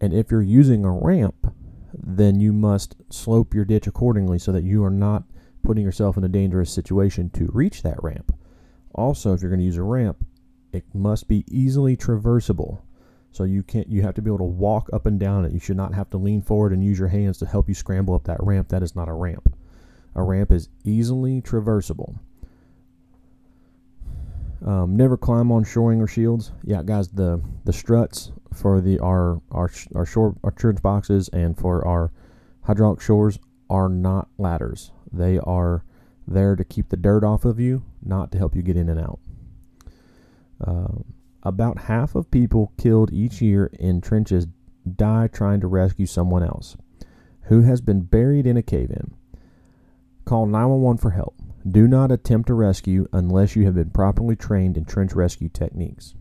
And 0.00 0.12
if 0.12 0.30
you're 0.30 0.42
using 0.42 0.84
a 0.84 0.90
ramp, 0.90 1.54
then 1.94 2.40
you 2.40 2.52
must 2.52 2.96
slope 3.10 3.54
your 3.54 3.64
ditch 3.64 3.86
accordingly 3.86 4.38
so 4.38 4.52
that 4.52 4.64
you 4.64 4.84
are 4.84 4.90
not 4.90 5.24
putting 5.62 5.84
yourself 5.84 6.16
in 6.16 6.24
a 6.24 6.28
dangerous 6.28 6.70
situation 6.70 7.30
to 7.30 7.50
reach 7.52 7.82
that 7.82 8.02
ramp. 8.02 8.34
Also, 8.94 9.32
if 9.32 9.40
you're 9.40 9.50
going 9.50 9.60
to 9.60 9.66
use 9.66 9.76
a 9.76 9.82
ramp, 9.82 10.26
it 10.72 10.84
must 10.94 11.28
be 11.28 11.44
easily 11.48 11.96
traversable. 11.96 12.80
So 13.30 13.44
you 13.44 13.62
can't 13.62 13.88
you 13.88 14.02
have 14.02 14.14
to 14.14 14.22
be 14.22 14.28
able 14.28 14.38
to 14.38 14.44
walk 14.44 14.90
up 14.92 15.06
and 15.06 15.18
down 15.18 15.44
it. 15.44 15.52
You 15.52 15.58
should 15.58 15.76
not 15.76 15.94
have 15.94 16.10
to 16.10 16.18
lean 16.18 16.42
forward 16.42 16.72
and 16.72 16.84
use 16.84 16.98
your 16.98 17.08
hands 17.08 17.38
to 17.38 17.46
help 17.46 17.68
you 17.68 17.74
scramble 17.74 18.14
up 18.14 18.24
that 18.24 18.42
ramp. 18.42 18.68
That 18.68 18.82
is 18.82 18.94
not 18.94 19.08
a 19.08 19.12
ramp. 19.12 19.54
A 20.14 20.22
ramp 20.22 20.52
is 20.52 20.68
easily 20.84 21.40
traversable. 21.40 22.18
Um, 24.64 24.96
never 24.96 25.16
climb 25.16 25.50
on 25.50 25.64
shoring 25.64 26.00
or 26.00 26.06
shields. 26.06 26.52
Yeah, 26.62 26.82
guys, 26.84 27.08
the 27.08 27.40
the 27.64 27.72
struts 27.72 28.32
for 28.52 28.80
the 28.80 28.98
our 29.00 29.40
our 29.50 29.70
our 29.94 30.06
shore 30.06 30.36
our 30.44 30.50
trench 30.50 30.82
boxes 30.82 31.28
and 31.32 31.56
for 31.56 31.86
our 31.86 32.12
hydraulic 32.62 33.00
shores 33.00 33.38
are 33.70 33.88
not 33.88 34.28
ladders. 34.38 34.92
They 35.10 35.38
are 35.38 35.84
there 36.28 36.54
to 36.54 36.64
keep 36.64 36.90
the 36.90 36.96
dirt 36.96 37.24
off 37.24 37.44
of 37.44 37.58
you, 37.58 37.82
not 38.02 38.30
to 38.32 38.38
help 38.38 38.54
you 38.54 38.62
get 38.62 38.76
in 38.76 38.88
and 38.88 39.00
out. 39.00 39.18
About 41.42 41.82
half 41.82 42.14
of 42.14 42.30
people 42.30 42.72
killed 42.78 43.12
each 43.12 43.42
year 43.42 43.70
in 43.78 44.00
trenches 44.00 44.46
die 44.96 45.28
trying 45.28 45.60
to 45.60 45.66
rescue 45.66 46.06
someone 46.06 46.42
else 46.42 46.76
who 47.42 47.62
has 47.62 47.80
been 47.80 48.02
buried 48.02 48.46
in 48.46 48.56
a 48.56 48.62
cave 48.62 48.90
in. 48.90 49.14
Call 50.24 50.46
911 50.46 50.98
for 50.98 51.10
help. 51.10 51.34
Do 51.68 51.88
not 51.88 52.12
attempt 52.12 52.50
a 52.50 52.54
rescue 52.54 53.08
unless 53.12 53.56
you 53.56 53.64
have 53.64 53.74
been 53.74 53.90
properly 53.90 54.36
trained 54.36 54.76
in 54.76 54.84
trench 54.84 55.12
rescue 55.14 55.48
techniques. 55.48 56.14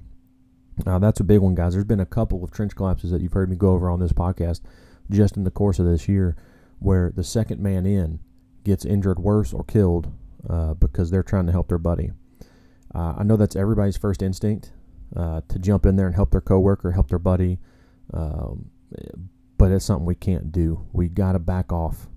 Now, 0.85 0.97
that's 0.97 1.19
a 1.19 1.23
big 1.23 1.39
one, 1.39 1.55
guys. 1.55 1.73
There's 1.73 1.85
been 1.85 1.99
a 1.99 2.05
couple 2.05 2.43
of 2.43 2.51
trench 2.51 2.75
collapses 2.75 3.11
that 3.11 3.21
you've 3.21 3.33
heard 3.33 3.49
me 3.49 3.55
go 3.55 3.71
over 3.71 3.89
on 3.89 3.99
this 3.99 4.13
podcast 4.13 4.61
just 5.09 5.37
in 5.37 5.43
the 5.43 5.51
course 5.51 5.77
of 5.77 5.85
this 5.85 6.07
year 6.07 6.35
where 6.79 7.11
the 7.15 7.23
second 7.23 7.61
man 7.61 7.85
in 7.85 8.19
gets 8.63 8.85
injured 8.85 9.19
worse 9.19 9.53
or 9.53 9.63
killed 9.63 10.11
uh, 10.49 10.73
because 10.75 11.11
they're 11.11 11.21
trying 11.21 11.45
to 11.45 11.51
help 11.51 11.67
their 11.67 11.77
buddy. 11.77 12.11
Uh, 12.93 13.15
I 13.17 13.23
know 13.23 13.37
that's 13.37 13.55
everybody's 13.55 13.97
first 13.97 14.21
instinct 14.21 14.71
uh, 15.15 15.41
to 15.47 15.59
jump 15.59 15.85
in 15.85 15.95
there 15.95 16.07
and 16.07 16.15
help 16.15 16.31
their 16.31 16.41
coworker, 16.41 16.91
help 16.91 17.09
their 17.09 17.19
buddy, 17.19 17.59
um, 18.13 18.69
but 19.57 19.71
it's 19.71 19.85
something 19.85 20.05
we 20.05 20.15
can't 20.15 20.51
do. 20.51 20.85
We 20.93 21.07
got 21.07 21.33
to 21.33 21.39
back 21.39 21.71
off. 21.71 22.07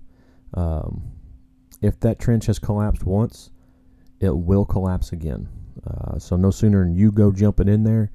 Um, 0.53 1.11
if 1.81 1.99
that 1.99 2.19
trench 2.19 2.45
has 2.47 2.59
collapsed 2.59 3.03
once, 3.03 3.51
it 4.19 4.35
will 4.35 4.65
collapse 4.65 5.11
again. 5.11 5.47
Uh, 5.85 6.17
so 6.17 6.35
no 6.35 6.49
sooner 6.51 6.83
than 6.83 6.95
you 6.95 7.11
go 7.11 7.31
jumping 7.31 7.67
in 7.67 7.83
there, 7.83 8.11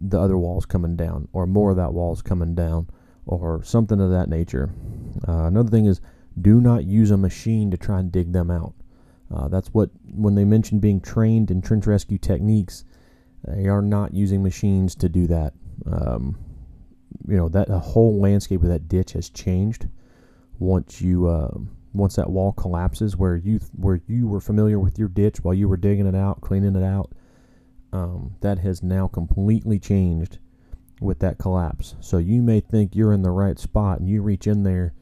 the 0.00 0.18
other 0.18 0.38
wall's 0.38 0.66
coming 0.66 0.96
down, 0.96 1.28
or 1.32 1.46
more 1.46 1.70
of 1.70 1.76
that 1.76 1.92
wall's 1.92 2.22
coming 2.22 2.54
down, 2.54 2.88
or 3.26 3.62
something 3.62 4.00
of 4.00 4.10
that 4.10 4.28
nature. 4.28 4.70
Uh, 5.26 5.44
another 5.44 5.70
thing 5.70 5.86
is, 5.86 6.00
do 6.40 6.60
not 6.60 6.84
use 6.84 7.10
a 7.10 7.16
machine 7.16 7.70
to 7.70 7.76
try 7.76 7.98
and 7.98 8.12
dig 8.12 8.32
them 8.32 8.50
out. 8.50 8.74
Uh, 9.32 9.48
that's 9.48 9.68
what, 9.68 9.90
when 10.14 10.34
they 10.34 10.44
mention 10.44 10.78
being 10.78 11.00
trained 11.00 11.50
in 11.50 11.60
trench 11.60 11.86
rescue 11.86 12.16
techniques, 12.18 12.84
they 13.48 13.66
are 13.66 13.82
not 13.82 14.14
using 14.14 14.42
machines 14.42 14.94
to 14.96 15.08
do 15.08 15.26
that. 15.28 15.52
Um, 15.90 16.38
you 17.26 17.36
know 17.36 17.48
that 17.48 17.68
the 17.68 17.78
whole 17.78 18.20
landscape 18.20 18.62
of 18.62 18.68
that 18.68 18.88
ditch 18.88 19.12
has 19.12 19.30
changed 19.30 19.88
once 20.58 21.00
you 21.00 21.28
uh, 21.28 21.50
once 21.92 22.16
that 22.16 22.30
wall 22.30 22.52
collapses, 22.52 23.16
where 23.16 23.36
you 23.36 23.60
where 23.72 24.00
you 24.06 24.28
were 24.28 24.40
familiar 24.40 24.78
with 24.78 24.98
your 24.98 25.08
ditch 25.08 25.38
while 25.42 25.54
you 25.54 25.68
were 25.68 25.76
digging 25.76 26.06
it 26.06 26.14
out, 26.14 26.40
cleaning 26.40 26.76
it 26.76 26.84
out. 26.84 27.12
Um, 27.90 28.36
that 28.42 28.58
has 28.58 28.82
now 28.82 29.08
completely 29.08 29.78
changed 29.78 30.38
with 31.00 31.20
that 31.20 31.38
collapse. 31.38 31.94
So 32.00 32.18
you 32.18 32.42
may 32.42 32.60
think 32.60 32.94
you're 32.94 33.14
in 33.14 33.22
the 33.22 33.30
right 33.30 33.58
spot, 33.58 34.00
and 34.00 34.08
you 34.08 34.20
reach 34.20 34.46
in 34.46 34.62
there 34.62 34.92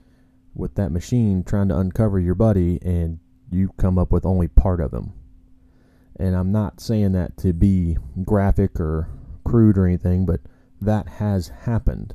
with 0.55 0.77
that 0.77 0.93
machine 0.93 1.43
trying 1.43 1.69
to 1.69 1.79
uncover 1.79 2.21
your 2.21 2.37
buddy, 2.37 2.79
and 2.83 3.19
you 3.51 3.71
come 3.77 3.99
up 3.99 4.13
with 4.13 4.25
only 4.25 4.49
part 4.49 4.81
of 4.81 4.93
him. 4.93 5.13
And 6.19 6.35
I'm 6.35 6.51
not 6.51 6.81
saying 6.81 7.13
that 7.13 7.37
to 7.39 7.53
be 7.53 7.97
graphic 8.25 8.81
or 8.81 9.09
crude 9.45 9.77
or 9.77 9.87
anything, 9.87 10.27
but 10.27 10.41
that 10.81 11.09
has 11.09 11.49
happened. 11.49 12.15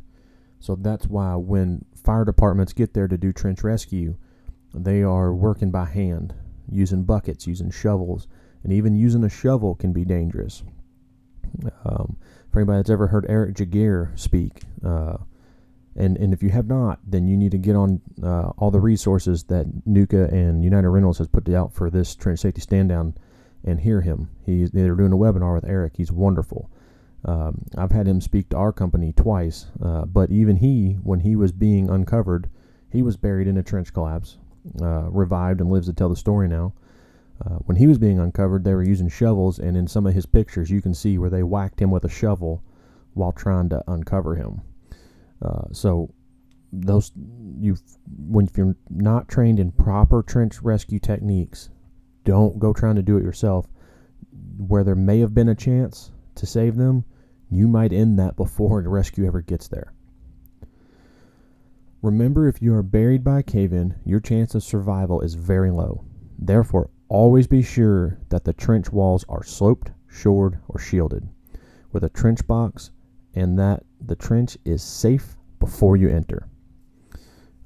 So 0.59 0.75
that's 0.75 1.07
why 1.07 1.35
when 1.35 1.85
fire 1.95 2.25
departments 2.25 2.73
get 2.73 2.93
there 2.93 3.07
to 3.07 3.17
do 3.17 3.31
trench 3.31 3.63
rescue, 3.63 4.15
they 4.73 5.03
are 5.03 5.33
working 5.33 5.71
by 5.71 5.85
hand, 5.85 6.33
using 6.69 7.03
buckets, 7.03 7.47
using 7.47 7.71
shovels, 7.71 8.27
and 8.63 8.71
even 8.71 8.95
using 8.95 9.23
a 9.23 9.29
shovel 9.29 9.75
can 9.75 9.91
be 9.91 10.05
dangerous. 10.05 10.63
Um, 11.83 12.17
for 12.51 12.59
anybody 12.59 12.79
that's 12.79 12.89
ever 12.89 13.07
heard 13.07 13.25
Eric 13.27 13.55
Giguere 13.55 14.17
speak, 14.17 14.61
uh, 14.85 15.17
and 15.95 16.15
and 16.17 16.33
if 16.33 16.41
you 16.41 16.49
have 16.49 16.67
not, 16.67 16.99
then 17.05 17.27
you 17.27 17.35
need 17.35 17.51
to 17.51 17.57
get 17.57 17.75
on 17.75 17.99
uh, 18.23 18.49
all 18.57 18.71
the 18.71 18.79
resources 18.79 19.43
that 19.45 19.65
NUCA 19.85 20.31
and 20.31 20.63
United 20.63 20.89
Rentals 20.89 21.17
has 21.17 21.27
put 21.27 21.49
out 21.49 21.73
for 21.73 21.89
this 21.89 22.15
trench 22.15 22.39
safety 22.39 22.61
stand 22.61 22.89
down 22.89 23.15
and 23.63 23.79
hear 23.79 24.01
him. 24.01 24.29
He's 24.45 24.71
they're 24.71 24.95
doing 24.95 25.13
a 25.13 25.17
webinar 25.17 25.55
with 25.55 25.69
Eric. 25.69 25.93
He's 25.97 26.11
wonderful. 26.11 26.69
Um, 27.23 27.65
I've 27.77 27.91
had 27.91 28.07
him 28.07 28.19
speak 28.19 28.49
to 28.49 28.57
our 28.57 28.71
company 28.71 29.13
twice, 29.13 29.67
uh, 29.81 30.05
but 30.05 30.31
even 30.31 30.57
he, 30.57 30.93
when 31.03 31.19
he 31.19 31.35
was 31.35 31.51
being 31.51 31.89
uncovered, 31.89 32.49
he 32.89 33.03
was 33.03 33.15
buried 33.15 33.47
in 33.47 33.57
a 33.57 33.63
trench 33.63 33.93
collapse, 33.93 34.37
uh, 34.81 35.09
revived, 35.09 35.61
and 35.61 35.71
lives 35.71 35.87
to 35.87 35.93
tell 35.93 36.09
the 36.09 36.15
story 36.15 36.47
now. 36.47 36.73
Uh, 37.45 37.55
when 37.65 37.77
he 37.77 37.87
was 37.87 37.97
being 37.97 38.19
uncovered, 38.19 38.63
they 38.63 38.73
were 38.73 38.83
using 38.83 39.09
shovels, 39.09 39.59
and 39.59 39.77
in 39.77 39.87
some 39.87 40.05
of 40.05 40.13
his 40.13 40.25
pictures, 40.25 40.69
you 40.69 40.81
can 40.81 40.93
see 40.93 41.17
where 41.17 41.29
they 41.29 41.43
whacked 41.43 41.79
him 41.79 41.91
with 41.91 42.05
a 42.05 42.09
shovel 42.09 42.63
while 43.13 43.31
trying 43.31 43.69
to 43.69 43.83
uncover 43.87 44.35
him. 44.35 44.61
Uh, 45.41 45.65
so, 45.71 46.13
those 46.73 47.11
you 47.59 47.75
when 48.27 48.45
if 48.45 48.57
you're 48.57 48.75
not 48.89 49.27
trained 49.27 49.59
in 49.59 49.71
proper 49.71 50.23
trench 50.23 50.61
rescue 50.61 50.99
techniques, 50.99 51.69
don't 52.23 52.59
go 52.59 52.73
trying 52.73 52.95
to 52.95 53.01
do 53.01 53.17
it 53.17 53.23
yourself. 53.23 53.67
Where 54.57 54.83
there 54.83 54.95
may 54.95 55.19
have 55.19 55.33
been 55.33 55.49
a 55.49 55.55
chance 55.55 56.11
to 56.35 56.45
save 56.45 56.75
them, 56.75 57.05
you 57.49 57.67
might 57.67 57.93
end 57.93 58.17
that 58.19 58.35
before 58.35 58.81
the 58.81 58.89
rescue 58.89 59.25
ever 59.25 59.41
gets 59.41 59.67
there. 59.67 59.93
Remember, 62.01 62.47
if 62.47 62.61
you 62.61 62.73
are 62.73 62.83
buried 62.83 63.23
by 63.23 63.39
a 63.39 63.43
cave 63.43 63.73
in, 63.73 63.95
your 64.05 64.19
chance 64.19 64.55
of 64.55 64.63
survival 64.63 65.21
is 65.21 65.35
very 65.35 65.69
low. 65.69 66.03
Therefore, 66.39 66.89
always 67.09 67.45
be 67.45 67.61
sure 67.61 68.17
that 68.29 68.43
the 68.43 68.53
trench 68.53 68.91
walls 68.91 69.25
are 69.29 69.43
sloped, 69.43 69.91
shored, 70.07 70.57
or 70.67 70.79
shielded 70.79 71.27
with 71.91 72.03
a 72.03 72.09
trench 72.09 72.45
box 72.47 72.91
and 73.35 73.57
that 73.59 73.83
the 73.99 74.15
trench 74.15 74.57
is 74.65 74.81
safe 74.81 75.37
before 75.59 75.95
you 75.95 76.09
enter. 76.09 76.47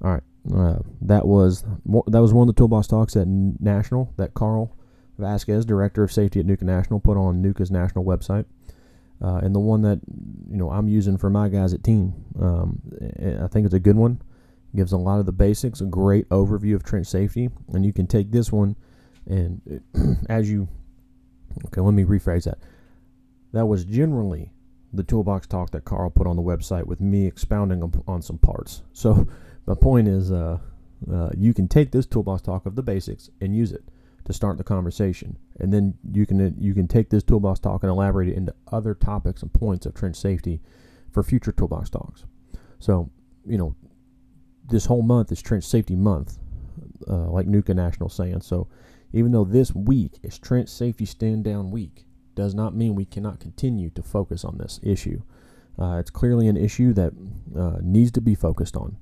All 0.04 0.12
right. 0.12 0.24
Uh, 0.54 0.80
that 1.02 1.26
was 1.26 1.64
that 2.08 2.22
was 2.22 2.34
one 2.34 2.48
of 2.48 2.56
the 2.56 2.60
toolbox 2.60 2.88
talks 2.88 3.16
at 3.16 3.28
National 3.28 4.14
that 4.18 4.34
Carl 4.34 4.76
Vasquez, 5.18 5.66
director 5.66 6.04
of 6.04 6.12
safety 6.12 6.40
at 6.40 6.46
NUCA 6.46 6.64
National, 6.64 7.00
put 7.00 7.18
on 7.18 7.42
NUCA's 7.42 7.72
national 7.72 8.06
website, 8.06 8.46
uh, 9.24 9.38
and 9.38 9.56
the 9.56 9.60
one 9.60 9.82
that 9.82 10.02
you 10.50 10.58
know 10.58 10.70
I'm 10.70 10.88
using 10.88 11.18
for 11.18 11.30
my 11.30 11.50
guys 11.50 11.74
at 11.74 11.84
Team. 11.84 12.14
Um, 12.40 12.82
I 13.44 13.48
think 13.48 13.66
it's 13.66 13.74
a 13.74 13.80
good 13.80 13.96
one. 13.96 14.22
Gives 14.76 14.92
a 14.92 14.98
lot 14.98 15.20
of 15.20 15.26
the 15.26 15.32
basics, 15.32 15.82
a 15.82 15.86
great 15.86 16.28
overview 16.30 16.76
of 16.76 16.84
trench 16.84 17.08
safety, 17.08 17.50
and 17.74 17.86
you 17.86 17.94
can 17.94 18.08
take 18.08 18.32
this 18.32 18.52
one 18.52 18.76
and 19.28 19.82
as 20.30 20.50
you 20.50 20.68
okay, 21.68 21.82
let 21.82 21.94
me 21.94 22.04
rephrase 22.04 22.44
that. 22.44 22.60
That 23.54 23.66
was 23.66 23.86
generally 23.86 24.52
the 24.94 25.04
toolbox 25.04 25.48
talk 25.48 25.72
that 25.72 25.86
Carl 25.86 26.10
put 26.10 26.28
on 26.28 26.36
the 26.36 26.42
website 26.42 26.86
with 26.86 27.02
me 27.02 27.26
expounding 27.26 28.04
on 28.08 28.22
some 28.22 28.38
parts. 28.38 28.84
So 28.94 29.28
my 29.66 29.76
point 29.76 30.08
is, 30.08 30.32
uh, 30.32 30.60
uh, 31.12 31.30
you 31.38 31.54
can 31.54 31.68
take 31.68 31.92
this 31.92 32.06
toolbox 32.06 32.42
talk 32.42 32.66
of 32.66 32.76
the 32.76 32.84
basics 32.84 33.30
and 33.42 33.56
use 33.56 33.72
it 33.72 33.84
to 34.26 34.34
start 34.34 34.58
the 34.58 34.64
conversation, 34.64 35.38
and 35.60 35.72
then 35.72 35.94
you 36.12 36.26
can 36.26 36.56
you 36.60 36.74
can 36.74 36.88
take 36.88 37.10
this 37.10 37.24
toolbox 37.24 37.60
talk 37.60 37.84
and 37.84 37.90
elaborate 37.92 38.30
it 38.30 38.36
into 38.36 38.54
other 38.72 38.94
topics 38.96 39.42
and 39.42 39.54
points 39.54 39.86
of 39.86 39.94
trench 39.94 40.16
safety 40.16 40.62
for 41.12 41.24
future 41.24 41.52
toolbox 41.52 41.90
talks. 41.90 42.26
So, 42.80 43.10
you 43.46 43.58
know, 43.58 43.76
this 44.68 44.86
whole 44.86 45.04
month 45.04 45.32
is 45.32 45.42
trench 45.42 45.64
safety 45.64 45.96
month. 45.96 46.38
uh, 47.08 47.30
like 47.30 47.48
NUCA 47.48 47.76
National 47.76 48.10
saying. 48.10 48.42
So 48.42 48.68
even 49.14 49.32
though 49.32 49.44
this 49.44 49.74
week 49.74 50.20
is 50.24 50.38
trench 50.38 50.70
safety 50.70 51.06
stand 51.06 51.44
down 51.44 51.72
week, 51.72 52.06
does 52.36 52.54
not 52.54 52.76
mean 52.76 52.96
we 52.96 53.06
cannot 53.06 53.40
continue 53.40 53.90
to 53.92 54.04
focus 54.04 54.44
on 54.44 54.58
this 54.58 54.80
issue. 54.84 55.22
Uh, 55.80 55.98
it's 56.00 56.10
clearly 56.10 56.48
an 56.48 56.58
issue 56.58 56.94
that 56.94 57.14
uh, 57.58 57.78
needs 57.82 58.12
to 58.12 58.22
be 58.22 58.36
focused 58.36 58.76
on, 58.76 58.98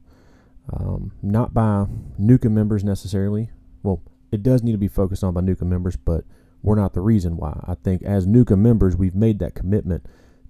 um, 0.71 1.11
not 1.21 1.53
by 1.53 1.85
NUCA 2.19 2.49
members 2.49 2.83
necessarily. 2.83 3.49
Well, 3.81 4.01
it 4.31 4.43
does 4.43 4.63
need 4.63 4.71
to 4.71 4.77
be 4.77 4.87
focused 4.87 5.23
on 5.23 5.33
by 5.33 5.41
NUCA 5.41 5.63
members, 5.63 5.95
but 5.95 6.23
we're 6.61 6.75
not 6.75 6.93
the 6.93 7.01
reason 7.01 7.37
why. 7.37 7.59
I 7.67 7.75
think 7.75 8.01
as 8.03 8.25
NUCA 8.25 8.57
members, 8.57 8.95
we've 8.95 9.15
made 9.15 9.39
that 9.39 9.55
commitment 9.55 10.05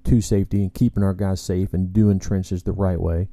to 0.05 0.22
safety 0.22 0.62
and 0.62 0.74
keeping 0.74 1.03
our 1.03 1.13
guys 1.13 1.41
safe 1.41 1.74
and 1.74 1.93
doing 1.93 2.20
trenches 2.20 2.63
the 2.63 2.72
right 2.72 3.00
way. 3.00 3.29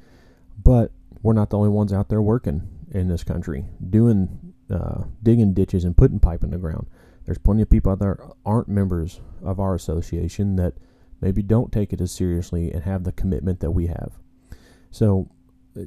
But 0.63 0.93
we're 1.23 1.33
not 1.35 1.51
the 1.51 1.59
only 1.59 1.69
ones 1.69 1.93
out 1.93 2.09
there 2.09 2.23
working 2.23 2.69
in 2.91 3.09
this 3.09 3.25
country, 3.25 3.67
doing 3.89 4.55
uh, 4.71 5.05
digging 5.23 5.53
ditches 5.53 5.85
and 5.85 5.97
putting 5.97 6.21
pipe 6.21 6.43
in 6.43 6.51
the 6.51 6.59
ground. 6.59 6.87
There's 7.27 7.39
plenty 7.39 7.63
of 7.63 7.71
people 7.71 7.93
out 7.93 7.99
there 7.99 8.19
aren't 8.45 8.69
members 8.69 9.21
of 9.43 9.61
our 9.61 9.75
association 9.75 10.57
that 10.57 10.75
maybe 11.21 11.43
don't 11.43 11.71
take 11.73 11.93
it 11.93 12.01
as 12.01 12.13
seriously 12.13 12.73
and 12.73 12.83
have 12.85 13.05
the 13.05 13.13
commitment 13.13 13.61
that 13.61 13.73
we 13.73 13.87
have. 13.87 14.13
So, 14.91 15.29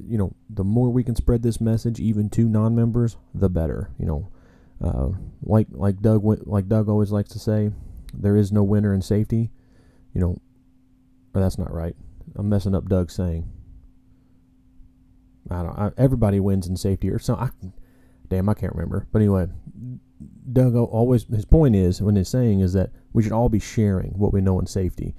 you 0.02 0.18
know, 0.18 0.34
the 0.48 0.64
more 0.64 0.90
we 0.90 1.04
can 1.04 1.16
spread 1.16 1.42
this 1.42 1.60
message 1.60 2.00
even 2.00 2.30
to 2.30 2.48
non-members, 2.48 3.16
the 3.34 3.48
better. 3.48 3.90
You 3.98 4.06
know, 4.06 4.28
uh, 4.82 5.10
like 5.42 5.68
like 5.70 6.00
Doug 6.00 6.22
like 6.46 6.68
Doug 6.68 6.88
always 6.88 7.12
likes 7.12 7.30
to 7.30 7.38
say, 7.38 7.72
there 8.12 8.36
is 8.36 8.52
no 8.52 8.62
winner 8.62 8.94
in 8.94 9.02
safety. 9.02 9.50
You 10.12 10.20
know, 10.20 10.40
or 11.34 11.40
that's 11.40 11.58
not 11.58 11.72
right. 11.72 11.96
I'm 12.36 12.48
messing 12.48 12.74
up 12.74 12.88
Doug's 12.88 13.14
saying. 13.14 13.50
I 15.50 15.62
don't. 15.62 15.78
I, 15.78 15.90
everybody 15.96 16.40
wins 16.40 16.66
in 16.66 16.76
safety, 16.76 17.10
or 17.10 17.18
so. 17.18 17.34
I, 17.34 17.50
damn, 18.28 18.48
I 18.48 18.54
can't 18.54 18.72
remember. 18.72 19.06
But 19.12 19.20
anyway, 19.20 19.48
Doug 20.50 20.74
always 20.74 21.24
his 21.24 21.44
point 21.44 21.76
is 21.76 22.00
when 22.00 22.16
he's 22.16 22.28
saying 22.28 22.60
is 22.60 22.72
that 22.72 22.90
we 23.12 23.22
should 23.22 23.32
all 23.32 23.48
be 23.48 23.58
sharing 23.58 24.12
what 24.12 24.32
we 24.32 24.40
know 24.40 24.58
in 24.58 24.66
safety, 24.66 25.14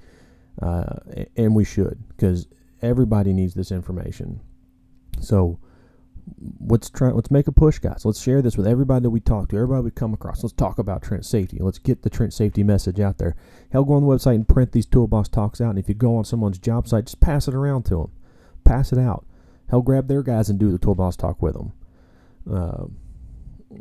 uh, 0.60 0.96
and 1.36 1.54
we 1.54 1.64
should 1.64 2.02
because 2.08 2.46
everybody 2.82 3.32
needs 3.32 3.54
this 3.54 3.70
information. 3.70 4.40
So 5.20 5.58
let's 6.60 6.90
try 6.90 7.10
let's 7.10 7.30
make 7.30 7.46
a 7.46 7.52
push, 7.52 7.78
guys. 7.78 8.04
Let's 8.04 8.20
share 8.20 8.42
this 8.42 8.56
with 8.56 8.66
everybody 8.66 9.02
that 9.04 9.10
we 9.10 9.20
talk 9.20 9.48
to, 9.48 9.56
everybody 9.56 9.84
we 9.84 9.90
come 9.90 10.14
across. 10.14 10.42
Let's 10.42 10.52
talk 10.52 10.78
about 10.78 11.02
trench 11.02 11.24
safety. 11.24 11.58
Let's 11.60 11.78
get 11.78 12.02
the 12.02 12.10
trench 12.10 12.32
safety 12.32 12.62
message 12.62 13.00
out 13.00 13.18
there. 13.18 13.36
Hell, 13.70 13.84
go 13.84 13.94
on 13.94 14.02
the 14.02 14.08
website 14.08 14.34
and 14.34 14.48
print 14.48 14.72
these 14.72 14.86
toolbox 14.86 15.28
talks 15.28 15.60
out. 15.60 15.70
And 15.70 15.78
if 15.78 15.88
you 15.88 15.94
go 15.94 16.16
on 16.16 16.24
someone's 16.24 16.58
job 16.58 16.88
site, 16.88 17.06
just 17.06 17.20
pass 17.20 17.48
it 17.48 17.54
around 17.54 17.84
to 17.84 17.96
them. 17.96 18.12
Pass 18.64 18.92
it 18.92 18.98
out. 18.98 19.26
Hell, 19.70 19.82
grab 19.82 20.08
their 20.08 20.22
guys 20.22 20.48
and 20.48 20.58
do 20.58 20.70
the 20.70 20.78
toolbox 20.78 21.16
talk 21.16 21.42
with 21.42 21.54
them. 21.54 21.72
Uh, 22.50 22.84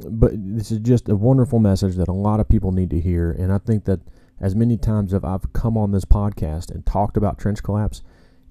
but 0.09 0.31
this 0.35 0.71
is 0.71 0.79
just 0.79 1.09
a 1.09 1.15
wonderful 1.15 1.59
message 1.59 1.95
that 1.95 2.07
a 2.07 2.13
lot 2.13 2.39
of 2.39 2.49
people 2.49 2.71
need 2.71 2.89
to 2.89 2.99
hear. 2.99 3.31
And 3.31 3.51
I 3.51 3.59
think 3.59 3.85
that 3.85 4.01
as 4.39 4.55
many 4.55 4.77
times 4.77 5.13
as 5.13 5.23
I've 5.23 5.53
come 5.53 5.77
on 5.77 5.91
this 5.91 6.05
podcast 6.05 6.71
and 6.71 6.85
talked 6.85 7.17
about 7.17 7.37
trench 7.37 7.63
collapse, 7.63 8.01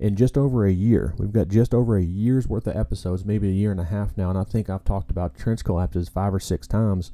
in 0.05 0.17
just 0.17 0.37
over 0.37 0.67
a 0.67 0.73
year, 0.73 1.15
we've 1.17 1.33
got 1.33 1.49
just 1.49 1.73
over 1.73 1.97
a 1.97 2.03
year's 2.03 2.47
worth 2.47 2.67
of 2.67 2.77
episodes, 2.77 3.25
maybe 3.25 3.49
a 3.49 3.53
year 3.53 3.71
and 3.71 3.81
a 3.81 3.85
half 3.85 4.15
now, 4.19 4.29
and 4.29 4.39
I 4.39 4.45
think 4.45 4.69
I've 4.69 4.85
talked 4.85 5.11
about 5.11 5.35
trench 5.35 5.65
collapses 5.65 6.11
five 6.11 6.35
or 6.35 6.41
six 6.41 6.67
times, 6.67 7.11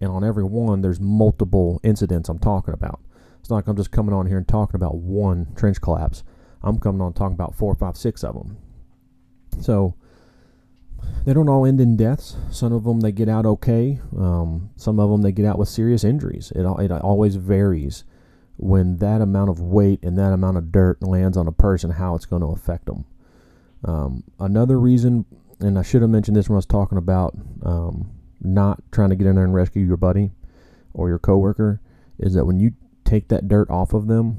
and 0.00 0.10
on 0.10 0.24
every 0.24 0.42
one, 0.42 0.80
there's 0.80 0.98
multiple 0.98 1.80
incidents 1.84 2.28
I'm 2.28 2.40
talking 2.40 2.74
about. 2.74 2.98
It's 3.38 3.48
not 3.48 3.56
like 3.56 3.68
I'm 3.68 3.76
just 3.76 3.92
coming 3.92 4.12
on 4.12 4.26
here 4.26 4.38
and 4.38 4.48
talking 4.48 4.74
about 4.74 4.96
one 4.96 5.52
trench 5.54 5.80
collapse. 5.80 6.24
I'm 6.64 6.80
coming 6.80 7.00
on 7.00 7.12
talking 7.12 7.34
about 7.34 7.54
four, 7.54 7.76
five, 7.76 7.96
six 7.96 8.24
of 8.24 8.34
them. 8.34 8.56
So, 9.60 9.94
they 11.24 11.34
don't 11.34 11.48
all 11.48 11.64
end 11.64 11.80
in 11.80 11.96
deaths. 11.96 12.36
Some 12.50 12.72
of 12.72 12.82
them 12.82 13.02
they 13.02 13.12
get 13.12 13.28
out 13.28 13.46
okay. 13.46 14.00
Um, 14.18 14.70
some 14.74 14.98
of 14.98 15.10
them 15.10 15.22
they 15.22 15.30
get 15.30 15.46
out 15.46 15.60
with 15.60 15.68
serious 15.68 16.02
injuries. 16.02 16.50
It 16.56 16.64
it 16.64 16.90
always 16.90 17.36
varies 17.36 18.02
when 18.62 18.98
that 18.98 19.20
amount 19.20 19.50
of 19.50 19.60
weight 19.60 19.98
and 20.04 20.16
that 20.16 20.32
amount 20.32 20.56
of 20.56 20.70
dirt 20.70 21.02
lands 21.02 21.36
on 21.36 21.48
a 21.48 21.52
person, 21.52 21.90
how 21.90 22.14
it's 22.14 22.26
going 22.26 22.42
to 22.42 22.48
affect 22.48 22.86
them. 22.86 23.04
Um, 23.84 24.22
another 24.38 24.78
reason, 24.78 25.24
and 25.58 25.76
I 25.76 25.82
should 25.82 26.00
have 26.00 26.10
mentioned 26.10 26.36
this 26.36 26.48
when 26.48 26.54
I 26.54 26.58
was 26.58 26.66
talking 26.66 26.96
about 26.96 27.36
um, 27.64 28.12
not 28.40 28.80
trying 28.92 29.10
to 29.10 29.16
get 29.16 29.26
in 29.26 29.34
there 29.34 29.44
and 29.44 29.52
rescue 29.52 29.84
your 29.84 29.96
buddy 29.96 30.30
or 30.94 31.08
your 31.08 31.18
coworker, 31.18 31.80
is 32.20 32.34
that 32.34 32.44
when 32.44 32.60
you 32.60 32.72
take 33.04 33.28
that 33.28 33.48
dirt 33.48 33.68
off 33.68 33.94
of 33.94 34.06
them, 34.06 34.38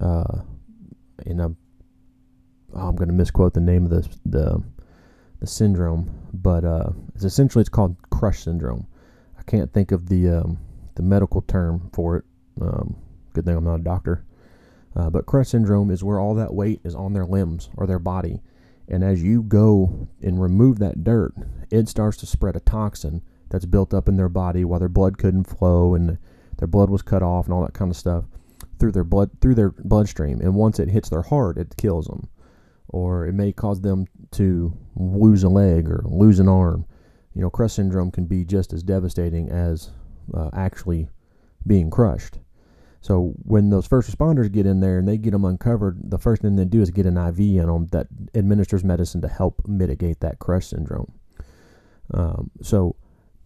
uh, 0.00 0.40
in 1.24 1.38
a, 1.38 1.50
oh, 2.74 2.88
I'm 2.88 2.96
going 2.96 3.08
to 3.08 3.14
misquote 3.14 3.54
the 3.54 3.60
name 3.60 3.84
of 3.84 3.90
the 3.90 4.08
the 4.26 4.62
the 5.38 5.46
syndrome, 5.46 6.10
but 6.34 6.64
uh, 6.64 6.90
it's 7.14 7.22
essentially 7.22 7.60
it's 7.60 7.68
called 7.68 7.94
crush 8.10 8.40
syndrome. 8.40 8.88
I 9.38 9.42
can't 9.44 9.72
think 9.72 9.92
of 9.92 10.08
the 10.08 10.28
um, 10.28 10.58
the 10.96 11.02
medical 11.02 11.42
term 11.42 11.88
for 11.92 12.16
it. 12.16 12.24
Um, 12.60 12.96
good 13.32 13.44
thing 13.44 13.56
I'm 13.56 13.64
not 13.64 13.80
a 13.80 13.84
doctor. 13.84 14.24
Uh, 14.94 15.08
but 15.08 15.26
crush 15.26 15.48
syndrome 15.48 15.90
is 15.90 16.02
where 16.02 16.18
all 16.18 16.34
that 16.34 16.54
weight 16.54 16.80
is 16.84 16.94
on 16.94 17.12
their 17.12 17.24
limbs 17.24 17.70
or 17.76 17.86
their 17.86 17.98
body, 17.98 18.42
and 18.88 19.04
as 19.04 19.22
you 19.22 19.42
go 19.42 20.08
and 20.20 20.42
remove 20.42 20.80
that 20.80 21.04
dirt, 21.04 21.32
it 21.70 21.88
starts 21.88 22.16
to 22.18 22.26
spread 22.26 22.56
a 22.56 22.60
toxin 22.60 23.22
that's 23.48 23.64
built 23.64 23.94
up 23.94 24.08
in 24.08 24.16
their 24.16 24.28
body 24.28 24.64
while 24.64 24.80
their 24.80 24.88
blood 24.88 25.16
couldn't 25.16 25.44
flow 25.44 25.94
and 25.94 26.18
their 26.58 26.68
blood 26.68 26.90
was 26.90 27.02
cut 27.02 27.22
off 27.22 27.46
and 27.46 27.54
all 27.54 27.62
that 27.62 27.72
kind 27.72 27.90
of 27.90 27.96
stuff 27.96 28.24
through 28.78 28.92
their 28.92 29.04
blood 29.04 29.30
through 29.40 29.54
their 29.54 29.70
bloodstream. 29.70 30.40
And 30.40 30.54
once 30.54 30.78
it 30.78 30.88
hits 30.88 31.08
their 31.08 31.22
heart, 31.22 31.56
it 31.56 31.76
kills 31.76 32.06
them 32.06 32.28
or 32.88 33.26
it 33.26 33.32
may 33.32 33.52
cause 33.52 33.80
them 33.80 34.06
to 34.32 34.76
lose 34.96 35.44
a 35.44 35.48
leg 35.48 35.88
or 35.88 36.02
lose 36.04 36.40
an 36.40 36.48
arm. 36.48 36.84
You 37.34 37.42
know, 37.42 37.50
crush 37.50 37.74
syndrome 37.74 38.10
can 38.10 38.26
be 38.26 38.44
just 38.44 38.72
as 38.72 38.82
devastating 38.82 39.48
as 39.48 39.90
uh, 40.34 40.50
actually 40.52 41.08
being 41.66 41.90
crushed. 41.90 42.38
So 43.00 43.34
when 43.44 43.70
those 43.70 43.86
first 43.86 44.10
responders 44.10 44.52
get 44.52 44.66
in 44.66 44.80
there 44.80 44.98
and 44.98 45.08
they 45.08 45.16
get 45.16 45.30
them 45.30 45.44
uncovered, 45.44 46.10
the 46.10 46.18
first 46.18 46.42
thing 46.42 46.56
they 46.56 46.66
do 46.66 46.82
is 46.82 46.90
get 46.90 47.06
an 47.06 47.16
IV 47.16 47.38
in 47.38 47.66
them 47.66 47.86
that 47.92 48.08
administers 48.34 48.84
medicine 48.84 49.22
to 49.22 49.28
help 49.28 49.62
mitigate 49.66 50.20
that 50.20 50.38
crush 50.38 50.66
syndrome. 50.66 51.12
Um, 52.12 52.50
so 52.60 52.96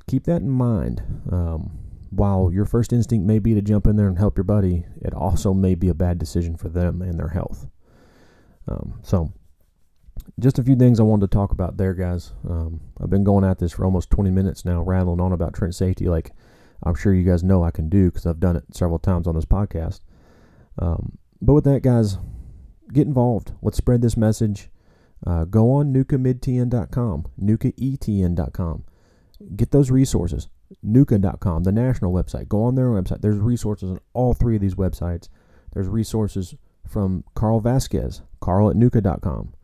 keep 0.08 0.24
that 0.24 0.42
in 0.42 0.50
mind. 0.50 1.02
Um, 1.30 1.78
while 2.10 2.50
your 2.52 2.64
first 2.64 2.92
instinct 2.92 3.26
may 3.26 3.38
be 3.38 3.54
to 3.54 3.62
jump 3.62 3.86
in 3.86 3.96
there 3.96 4.08
and 4.08 4.18
help 4.18 4.36
your 4.36 4.44
buddy, 4.44 4.86
it 5.00 5.14
also 5.14 5.52
may 5.52 5.74
be 5.74 5.88
a 5.88 5.94
bad 5.94 6.18
decision 6.18 6.56
for 6.56 6.68
them 6.68 7.02
and 7.02 7.18
their 7.18 7.28
health. 7.28 7.68
Um, 8.68 9.00
so, 9.02 9.32
just 10.38 10.58
a 10.58 10.62
few 10.62 10.76
things 10.76 10.98
I 10.98 11.02
wanted 11.02 11.30
to 11.30 11.36
talk 11.36 11.50
about 11.50 11.76
there, 11.76 11.92
guys. 11.92 12.32
Um, 12.48 12.80
I've 13.00 13.10
been 13.10 13.24
going 13.24 13.44
at 13.44 13.58
this 13.58 13.72
for 13.72 13.84
almost 13.84 14.10
20 14.10 14.30
minutes 14.30 14.64
now, 14.64 14.82
rattling 14.82 15.20
on 15.20 15.32
about 15.32 15.54
trench 15.54 15.74
safety, 15.74 16.08
like 16.08 16.30
I'm 16.84 16.94
sure 16.94 17.14
you 17.14 17.24
guys 17.24 17.42
know 17.42 17.64
I 17.64 17.70
can 17.70 17.88
do 17.88 18.10
because 18.10 18.26
I've 18.26 18.40
done 18.40 18.56
it 18.56 18.64
several 18.72 18.98
times 18.98 19.26
on 19.26 19.34
this 19.34 19.44
podcast. 19.44 20.00
Um, 20.78 21.18
but 21.40 21.54
with 21.54 21.64
that, 21.64 21.82
guys, 21.82 22.18
get 22.92 23.06
involved. 23.06 23.52
Let's 23.62 23.76
spread 23.76 24.02
this 24.02 24.16
message. 24.16 24.70
Uh, 25.26 25.44
go 25.44 25.70
on 25.72 25.92
nucamidtn.com, 25.92 27.26
nucaetn.com. 27.40 28.84
Get 29.56 29.70
those 29.70 29.90
resources. 29.90 30.48
NUCA.com, 30.84 31.64
the 31.64 31.72
national 31.72 32.12
website. 32.12 32.48
Go 32.48 32.64
on 32.64 32.74
their 32.74 32.88
website. 32.88 33.20
There's 33.20 33.38
resources 33.38 33.90
on 33.90 34.00
all 34.12 34.34
three 34.34 34.56
of 34.56 34.60
these 34.60 34.74
websites. 34.74 35.28
There's 35.72 35.88
resources 35.88 36.54
from 36.86 37.24
Carl 37.34 37.60
Vasquez, 37.60 38.22
carl 38.40 38.70
at 38.70 38.76
nuca.com. 38.76 39.54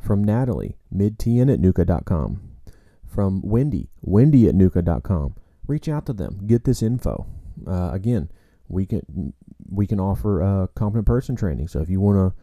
From 0.00 0.22
Natalie, 0.22 0.76
midtn 0.94 1.52
at 1.52 1.60
nuca.com. 1.60 2.40
From 3.06 3.42
Wendy, 3.42 3.88
wendy 4.00 4.48
at 4.48 4.54
nuca.com. 4.54 5.34
Reach 5.68 5.88
out 5.88 6.06
to 6.06 6.12
them. 6.12 6.40
Get 6.46 6.64
this 6.64 6.82
info. 6.82 7.26
Uh, 7.66 7.90
again, 7.92 8.30
we 8.68 8.86
can 8.86 9.32
we 9.70 9.86
can 9.86 10.00
offer 10.00 10.42
uh, 10.42 10.66
competent 10.68 11.06
person 11.06 11.36
training. 11.36 11.68
So 11.68 11.80
if 11.80 11.88
you 11.88 12.00
want 12.00 12.16
to 12.18 12.38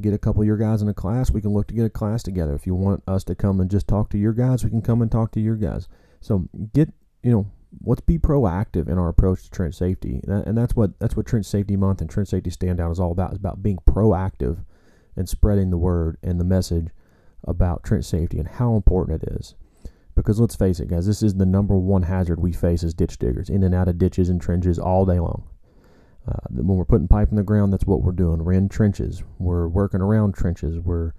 get 0.00 0.14
a 0.14 0.18
couple 0.18 0.42
of 0.42 0.46
your 0.46 0.56
guys 0.56 0.82
in 0.82 0.88
a 0.88 0.94
class, 0.94 1.30
we 1.30 1.40
can 1.40 1.52
look 1.52 1.66
to 1.68 1.74
get 1.74 1.84
a 1.84 1.90
class 1.90 2.22
together. 2.22 2.54
If 2.54 2.66
you 2.66 2.74
want 2.74 3.02
us 3.08 3.24
to 3.24 3.34
come 3.34 3.60
and 3.60 3.70
just 3.70 3.88
talk 3.88 4.10
to 4.10 4.18
your 4.18 4.32
guys, 4.32 4.62
we 4.62 4.70
can 4.70 4.82
come 4.82 5.02
and 5.02 5.10
talk 5.10 5.32
to 5.32 5.40
your 5.40 5.56
guys. 5.56 5.88
So 6.20 6.48
get 6.72 6.92
you 7.22 7.32
know 7.32 7.50
let's 7.84 8.02
be 8.02 8.18
proactive 8.18 8.88
in 8.88 8.98
our 8.98 9.08
approach 9.08 9.44
to 9.44 9.50
trench 9.50 9.74
safety, 9.74 10.20
and 10.26 10.56
that's 10.56 10.76
what 10.76 10.98
that's 10.98 11.16
what 11.16 11.26
Trench 11.26 11.46
Safety 11.46 11.76
Month 11.76 12.00
and 12.00 12.10
Trench 12.10 12.28
Safety 12.28 12.50
Stand 12.50 12.78
Down 12.78 12.90
is 12.90 13.00
all 13.00 13.12
about. 13.12 13.32
Is 13.32 13.38
about 13.38 13.62
being 13.62 13.78
proactive 13.88 14.64
and 15.16 15.28
spreading 15.28 15.70
the 15.70 15.78
word 15.78 16.18
and 16.22 16.38
the 16.38 16.44
message 16.44 16.88
about 17.44 17.82
trench 17.82 18.04
safety 18.04 18.38
and 18.38 18.48
how 18.48 18.76
important 18.76 19.22
it 19.22 19.32
is. 19.32 19.54
Because 20.14 20.38
let's 20.38 20.56
face 20.56 20.78
it, 20.78 20.88
guys, 20.88 21.06
this 21.06 21.22
is 21.22 21.34
the 21.34 21.46
number 21.46 21.76
one 21.76 22.02
hazard 22.02 22.38
we 22.38 22.52
face 22.52 22.84
as 22.84 22.94
ditch 22.94 23.18
diggers, 23.18 23.48
in 23.48 23.62
and 23.62 23.74
out 23.74 23.88
of 23.88 23.98
ditches 23.98 24.28
and 24.28 24.40
trenches 24.40 24.78
all 24.78 25.06
day 25.06 25.18
long. 25.18 25.44
Uh, 26.28 26.38
when 26.50 26.76
we're 26.76 26.84
putting 26.84 27.08
pipe 27.08 27.30
in 27.30 27.36
the 27.36 27.42
ground, 27.42 27.72
that's 27.72 27.86
what 27.86 28.02
we're 28.02 28.12
doing. 28.12 28.44
We're 28.44 28.52
in 28.52 28.68
trenches. 28.68 29.22
We're 29.38 29.66
working 29.68 30.00
around 30.00 30.34
trenches. 30.34 30.78
We're 30.78 31.12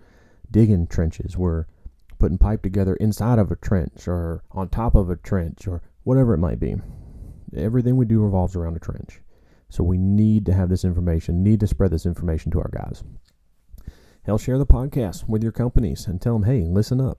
digging 0.50 0.88
trenches. 0.88 1.36
We're 1.36 1.66
putting 2.20 2.38
pipe 2.38 2.62
together 2.62 2.96
inside 2.96 3.40
of 3.40 3.52
a 3.52 3.56
trench 3.58 4.08
or 4.08 4.44
on 4.52 4.70
top 4.70 4.96
of 4.96 5.10
a 5.10 5.18
trench 5.18 5.68
or 5.68 5.82
whatever 6.04 6.34
it 6.34 6.38
might 6.38 6.60
be. 6.60 6.76
Everything 7.56 7.98
we 7.98 8.06
do 8.06 8.22
revolves 8.22 8.56
around 8.56 8.78
a 8.78 8.80
trench. 8.80 9.20
So 9.70 9.84
we 9.84 9.98
need 9.98 10.46
to 10.46 10.54
have 10.54 10.70
this 10.70 10.86
information, 10.86 11.44
need 11.44 11.60
to 11.62 11.68
spread 11.68 11.92
this 11.92 12.06
information 12.06 12.52
to 12.52 12.60
our 12.60 12.70
guys. 12.72 13.04
Hell, 14.24 14.38
share 14.38 14.58
the 14.58 14.66
podcast 14.66 15.28
with 15.28 15.44
your 15.44 15.52
companies 15.52 16.08
and 16.08 16.22
tell 16.22 16.40
them, 16.40 16.44
hey, 16.44 16.64
listen 16.64 17.02
up. 17.02 17.18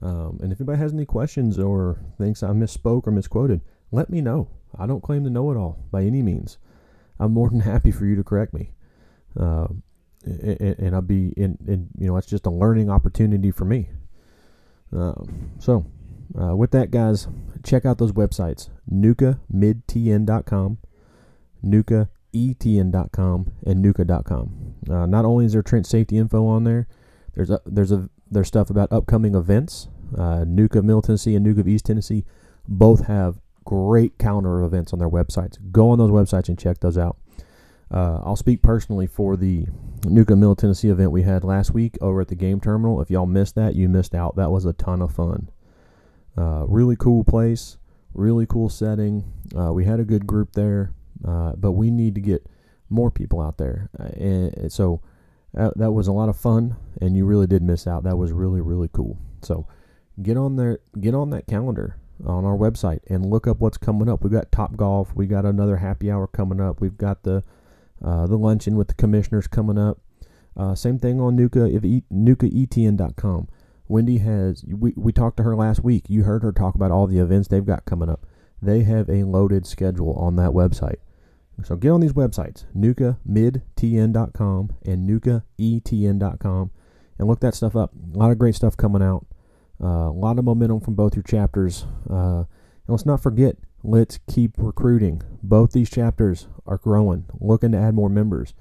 Um, 0.00 0.38
and 0.42 0.52
if 0.52 0.60
anybody 0.60 0.78
has 0.78 0.92
any 0.92 1.04
questions 1.06 1.58
or 1.58 1.98
thinks 2.18 2.42
I 2.42 2.48
misspoke 2.48 3.06
or 3.06 3.10
misquoted, 3.10 3.60
let 3.90 4.10
me 4.10 4.20
know. 4.20 4.48
I 4.78 4.86
don't 4.86 5.02
claim 5.02 5.24
to 5.24 5.30
know 5.30 5.50
it 5.50 5.56
all 5.56 5.84
by 5.90 6.04
any 6.04 6.22
means. 6.22 6.58
I'm 7.18 7.32
more 7.32 7.50
than 7.52 7.60
happy 7.60 7.90
for 7.90 8.04
you 8.06 8.14
to 8.16 8.24
correct 8.24 8.54
me. 8.54 8.70
Uh, 9.38 9.68
and, 10.24 10.78
and, 10.78 10.94
I'll 10.94 11.02
be 11.02 11.32
in, 11.36 11.58
in, 11.66 11.88
you 11.96 12.08
know, 12.08 12.16
it's 12.16 12.26
just 12.26 12.46
a 12.46 12.50
learning 12.50 12.90
opportunity 12.90 13.50
for 13.50 13.64
me. 13.64 13.88
Um, 14.92 15.52
so, 15.58 15.86
uh, 16.38 16.56
with 16.56 16.72
that, 16.72 16.90
guys, 16.90 17.28
check 17.62 17.86
out 17.86 17.98
those 17.98 18.12
websites 18.12 18.68
nucamidtn.com, 18.92 20.78
nucaetn.com, 21.64 23.52
and 23.64 23.84
nuca.com. 23.84 24.74
Uh, 24.90 25.06
not 25.06 25.24
only 25.24 25.44
is 25.44 25.52
there 25.52 25.62
trench 25.62 25.86
safety 25.86 26.18
info 26.18 26.46
on 26.46 26.64
there, 26.64 26.88
there's 27.34 27.50
a, 27.50 27.60
there's 27.64 27.92
a 27.92 28.10
there's 28.30 28.48
stuff 28.48 28.70
about 28.70 28.92
upcoming 28.92 29.34
events. 29.34 29.88
Uh, 30.16 30.44
NUCA 30.44 30.76
of 30.76 30.84
Middle 30.84 31.02
Tennessee 31.02 31.34
and 31.34 31.44
NUCA 31.44 31.60
of 31.60 31.68
East 31.68 31.86
Tennessee 31.86 32.24
both 32.66 33.06
have 33.06 33.40
great 33.64 34.18
calendar 34.18 34.60
of 34.60 34.72
events 34.72 34.92
on 34.92 34.98
their 34.98 35.10
websites. 35.10 35.58
Go 35.70 35.90
on 35.90 35.98
those 35.98 36.10
websites 36.10 36.48
and 36.48 36.58
check 36.58 36.80
those 36.80 36.96
out. 36.96 37.18
Uh, 37.90 38.20
I'll 38.22 38.36
speak 38.36 38.62
personally 38.62 39.06
for 39.06 39.36
the 39.36 39.66
NUCA 40.02 40.36
Middle 40.36 40.56
Tennessee 40.56 40.88
event 40.88 41.10
we 41.10 41.22
had 41.22 41.44
last 41.44 41.72
week 41.72 41.96
over 42.00 42.20
at 42.20 42.28
the 42.28 42.34
game 42.34 42.60
terminal. 42.60 43.00
If 43.00 43.10
y'all 43.10 43.26
missed 43.26 43.54
that, 43.54 43.74
you 43.74 43.88
missed 43.88 44.14
out. 44.14 44.36
That 44.36 44.50
was 44.50 44.64
a 44.64 44.72
ton 44.74 45.02
of 45.02 45.14
fun. 45.14 45.50
Uh, 46.36 46.64
really 46.68 46.96
cool 46.96 47.24
place, 47.24 47.78
really 48.14 48.46
cool 48.46 48.68
setting. 48.68 49.24
Uh, 49.58 49.72
we 49.72 49.84
had 49.84 50.00
a 50.00 50.04
good 50.04 50.26
group 50.26 50.52
there, 50.52 50.92
uh, 51.26 51.52
but 51.56 51.72
we 51.72 51.90
need 51.90 52.14
to 52.14 52.20
get 52.20 52.46
more 52.90 53.10
people 53.10 53.40
out 53.40 53.58
there. 53.58 53.90
Uh, 53.98 54.04
and 54.04 54.72
so 54.72 55.00
that, 55.54 55.76
that 55.78 55.92
was 55.92 56.06
a 56.06 56.12
lot 56.12 56.28
of 56.28 56.36
fun, 56.36 56.76
and 57.00 57.16
you 57.16 57.24
really 57.24 57.46
did 57.46 57.62
miss 57.62 57.86
out. 57.86 58.04
That 58.04 58.16
was 58.16 58.32
really 58.32 58.60
really 58.60 58.88
cool. 58.92 59.18
So 59.42 59.66
get 60.22 60.36
on 60.36 60.56
there, 60.56 60.78
get 61.00 61.14
on 61.14 61.30
that 61.30 61.46
calendar 61.46 61.96
on 62.24 62.44
our 62.44 62.56
website 62.56 63.00
and 63.08 63.24
look 63.24 63.46
up 63.46 63.60
what's 63.60 63.78
coming 63.78 64.08
up. 64.08 64.22
We've 64.22 64.32
got 64.32 64.50
Top 64.50 64.76
Golf, 64.76 65.14
we 65.14 65.26
got 65.26 65.44
another 65.44 65.76
happy 65.76 66.10
hour 66.10 66.26
coming 66.26 66.60
up. 66.60 66.80
We've 66.80 66.98
got 66.98 67.22
the 67.22 67.44
uh, 68.04 68.26
the 68.26 68.38
luncheon 68.38 68.76
with 68.76 68.88
the 68.88 68.94
commissioners 68.94 69.46
coming 69.46 69.78
up. 69.78 69.98
Uh, 70.56 70.74
same 70.74 70.98
thing 70.98 71.20
on 71.20 71.36
NUCA 71.36 71.74
if 71.74 71.84
e, 71.84 72.04
NUCAETN.com. 72.12 73.48
Wendy 73.86 74.18
has 74.18 74.64
we, 74.66 74.92
we 74.96 75.12
talked 75.12 75.36
to 75.38 75.42
her 75.42 75.56
last 75.56 75.82
week. 75.82 76.04
You 76.08 76.24
heard 76.24 76.42
her 76.42 76.52
talk 76.52 76.74
about 76.74 76.90
all 76.90 77.06
the 77.06 77.18
events 77.18 77.48
they've 77.48 77.64
got 77.64 77.84
coming 77.84 78.08
up. 78.08 78.26
They 78.60 78.82
have 78.82 79.08
a 79.08 79.24
loaded 79.24 79.66
schedule 79.66 80.12
on 80.14 80.36
that 80.36 80.50
website. 80.50 80.98
So 81.64 81.76
get 81.76 81.90
on 81.90 82.00
these 82.00 82.12
websites, 82.12 82.64
NUCAMidTN.com 82.76 84.70
and 84.84 85.08
NUCAETN.com, 85.08 86.70
and 87.18 87.28
look 87.28 87.40
that 87.40 87.54
stuff 87.54 87.74
up. 87.74 87.92
A 88.14 88.16
lot 88.16 88.30
of 88.30 88.38
great 88.38 88.54
stuff 88.54 88.76
coming 88.76 89.02
out. 89.02 89.26
Uh, 89.82 90.08
a 90.08 90.12
lot 90.12 90.38
of 90.38 90.44
momentum 90.44 90.80
from 90.80 90.94
both 90.94 91.14
your 91.16 91.22
chapters. 91.22 91.86
Uh, 92.08 92.38
and 92.38 92.46
let's 92.88 93.06
not 93.06 93.22
forget, 93.22 93.56
let's 93.82 94.18
keep 94.32 94.52
recruiting. 94.56 95.22
Both 95.42 95.72
these 95.72 95.90
chapters 95.90 96.48
are 96.66 96.78
growing, 96.78 97.26
looking 97.40 97.72
to 97.72 97.78
add 97.78 97.94
more 97.94 98.08
members. 98.08 98.54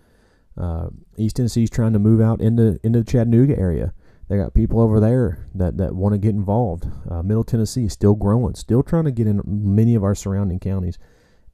Uh, 0.59 0.89
East 1.17 1.35
Tennessee 1.35 1.63
is 1.63 1.69
trying 1.69 1.93
to 1.93 1.99
move 1.99 2.19
out 2.19 2.41
into 2.41 2.79
into 2.83 2.99
the 2.99 3.05
Chattanooga 3.05 3.57
area. 3.59 3.93
They 4.27 4.37
got 4.37 4.55
people 4.55 4.81
over 4.81 4.99
there 4.99 5.47
that, 5.55 5.77
that 5.77 5.95
want 5.95 6.13
to 6.13 6.17
get 6.17 6.31
involved. 6.31 6.85
Uh, 7.09 7.21
Middle 7.21 7.43
Tennessee 7.43 7.85
is 7.85 7.93
still 7.93 8.15
growing, 8.15 8.55
still 8.55 8.83
trying 8.83 9.05
to 9.05 9.11
get 9.11 9.27
in 9.27 9.41
many 9.45 9.95
of 9.95 10.03
our 10.03 10.15
surrounding 10.15 10.59
counties 10.59 10.97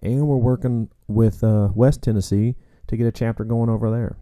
and 0.04 0.28
we're 0.28 0.36
working 0.36 0.90
with 1.14 1.44
uh, 1.44 1.70
West 1.74 2.02
Tennessee 2.02 2.56
to 2.88 2.98
get 2.98 3.08
a 3.08 3.12
chapter 3.12 3.44
going 3.44 3.70
over 3.70 3.90
there. 3.90 4.18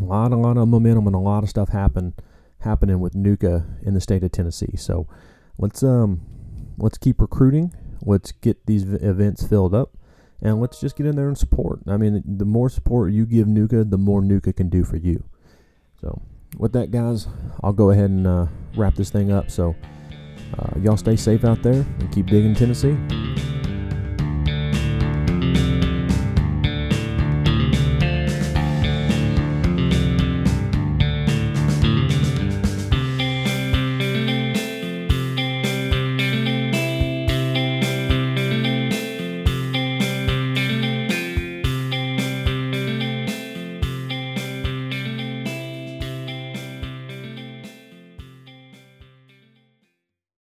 A 0.00 0.04
lot, 0.04 0.32
a 0.32 0.36
lot 0.36 0.56
of 0.56 0.68
momentum 0.68 1.06
and 1.06 1.16
a 1.16 1.20
lot 1.20 1.42
of 1.42 1.50
stuff 1.50 1.70
happen 1.70 2.14
happening 2.60 3.00
with 3.00 3.14
NUCA 3.14 3.86
in 3.86 3.94
the 3.94 4.00
state 4.00 4.22
of 4.22 4.32
Tennessee. 4.32 4.76
So 4.76 5.06
let's 5.58 5.82
um 5.82 6.20
let's 6.78 6.98
keep 6.98 7.20
recruiting. 7.20 7.74
Let's 8.02 8.32
get 8.32 8.66
these 8.66 8.84
events 8.84 9.46
filled 9.46 9.74
up, 9.74 9.96
and 10.40 10.60
let's 10.60 10.80
just 10.80 10.96
get 10.96 11.06
in 11.06 11.16
there 11.16 11.28
and 11.28 11.36
support. 11.36 11.80
I 11.86 11.96
mean, 11.96 12.22
the 12.24 12.46
more 12.46 12.70
support 12.70 13.12
you 13.12 13.26
give 13.26 13.46
NUCA, 13.46 13.90
the 13.90 13.98
more 13.98 14.22
NUCA 14.22 14.56
can 14.56 14.68
do 14.68 14.84
for 14.84 14.96
you. 14.96 15.24
So 16.00 16.22
with 16.56 16.72
that, 16.72 16.90
guys, 16.90 17.28
I'll 17.62 17.74
go 17.74 17.90
ahead 17.90 18.10
and 18.10 18.26
uh, 18.26 18.46
wrap 18.76 18.94
this 18.94 19.10
thing 19.10 19.30
up. 19.30 19.50
So 19.50 19.76
uh, 20.58 20.78
y'all 20.80 20.96
stay 20.96 21.16
safe 21.16 21.44
out 21.44 21.62
there 21.62 21.84
and 21.98 22.10
keep 22.12 22.26
digging 22.26 22.54
Tennessee. 22.54 22.96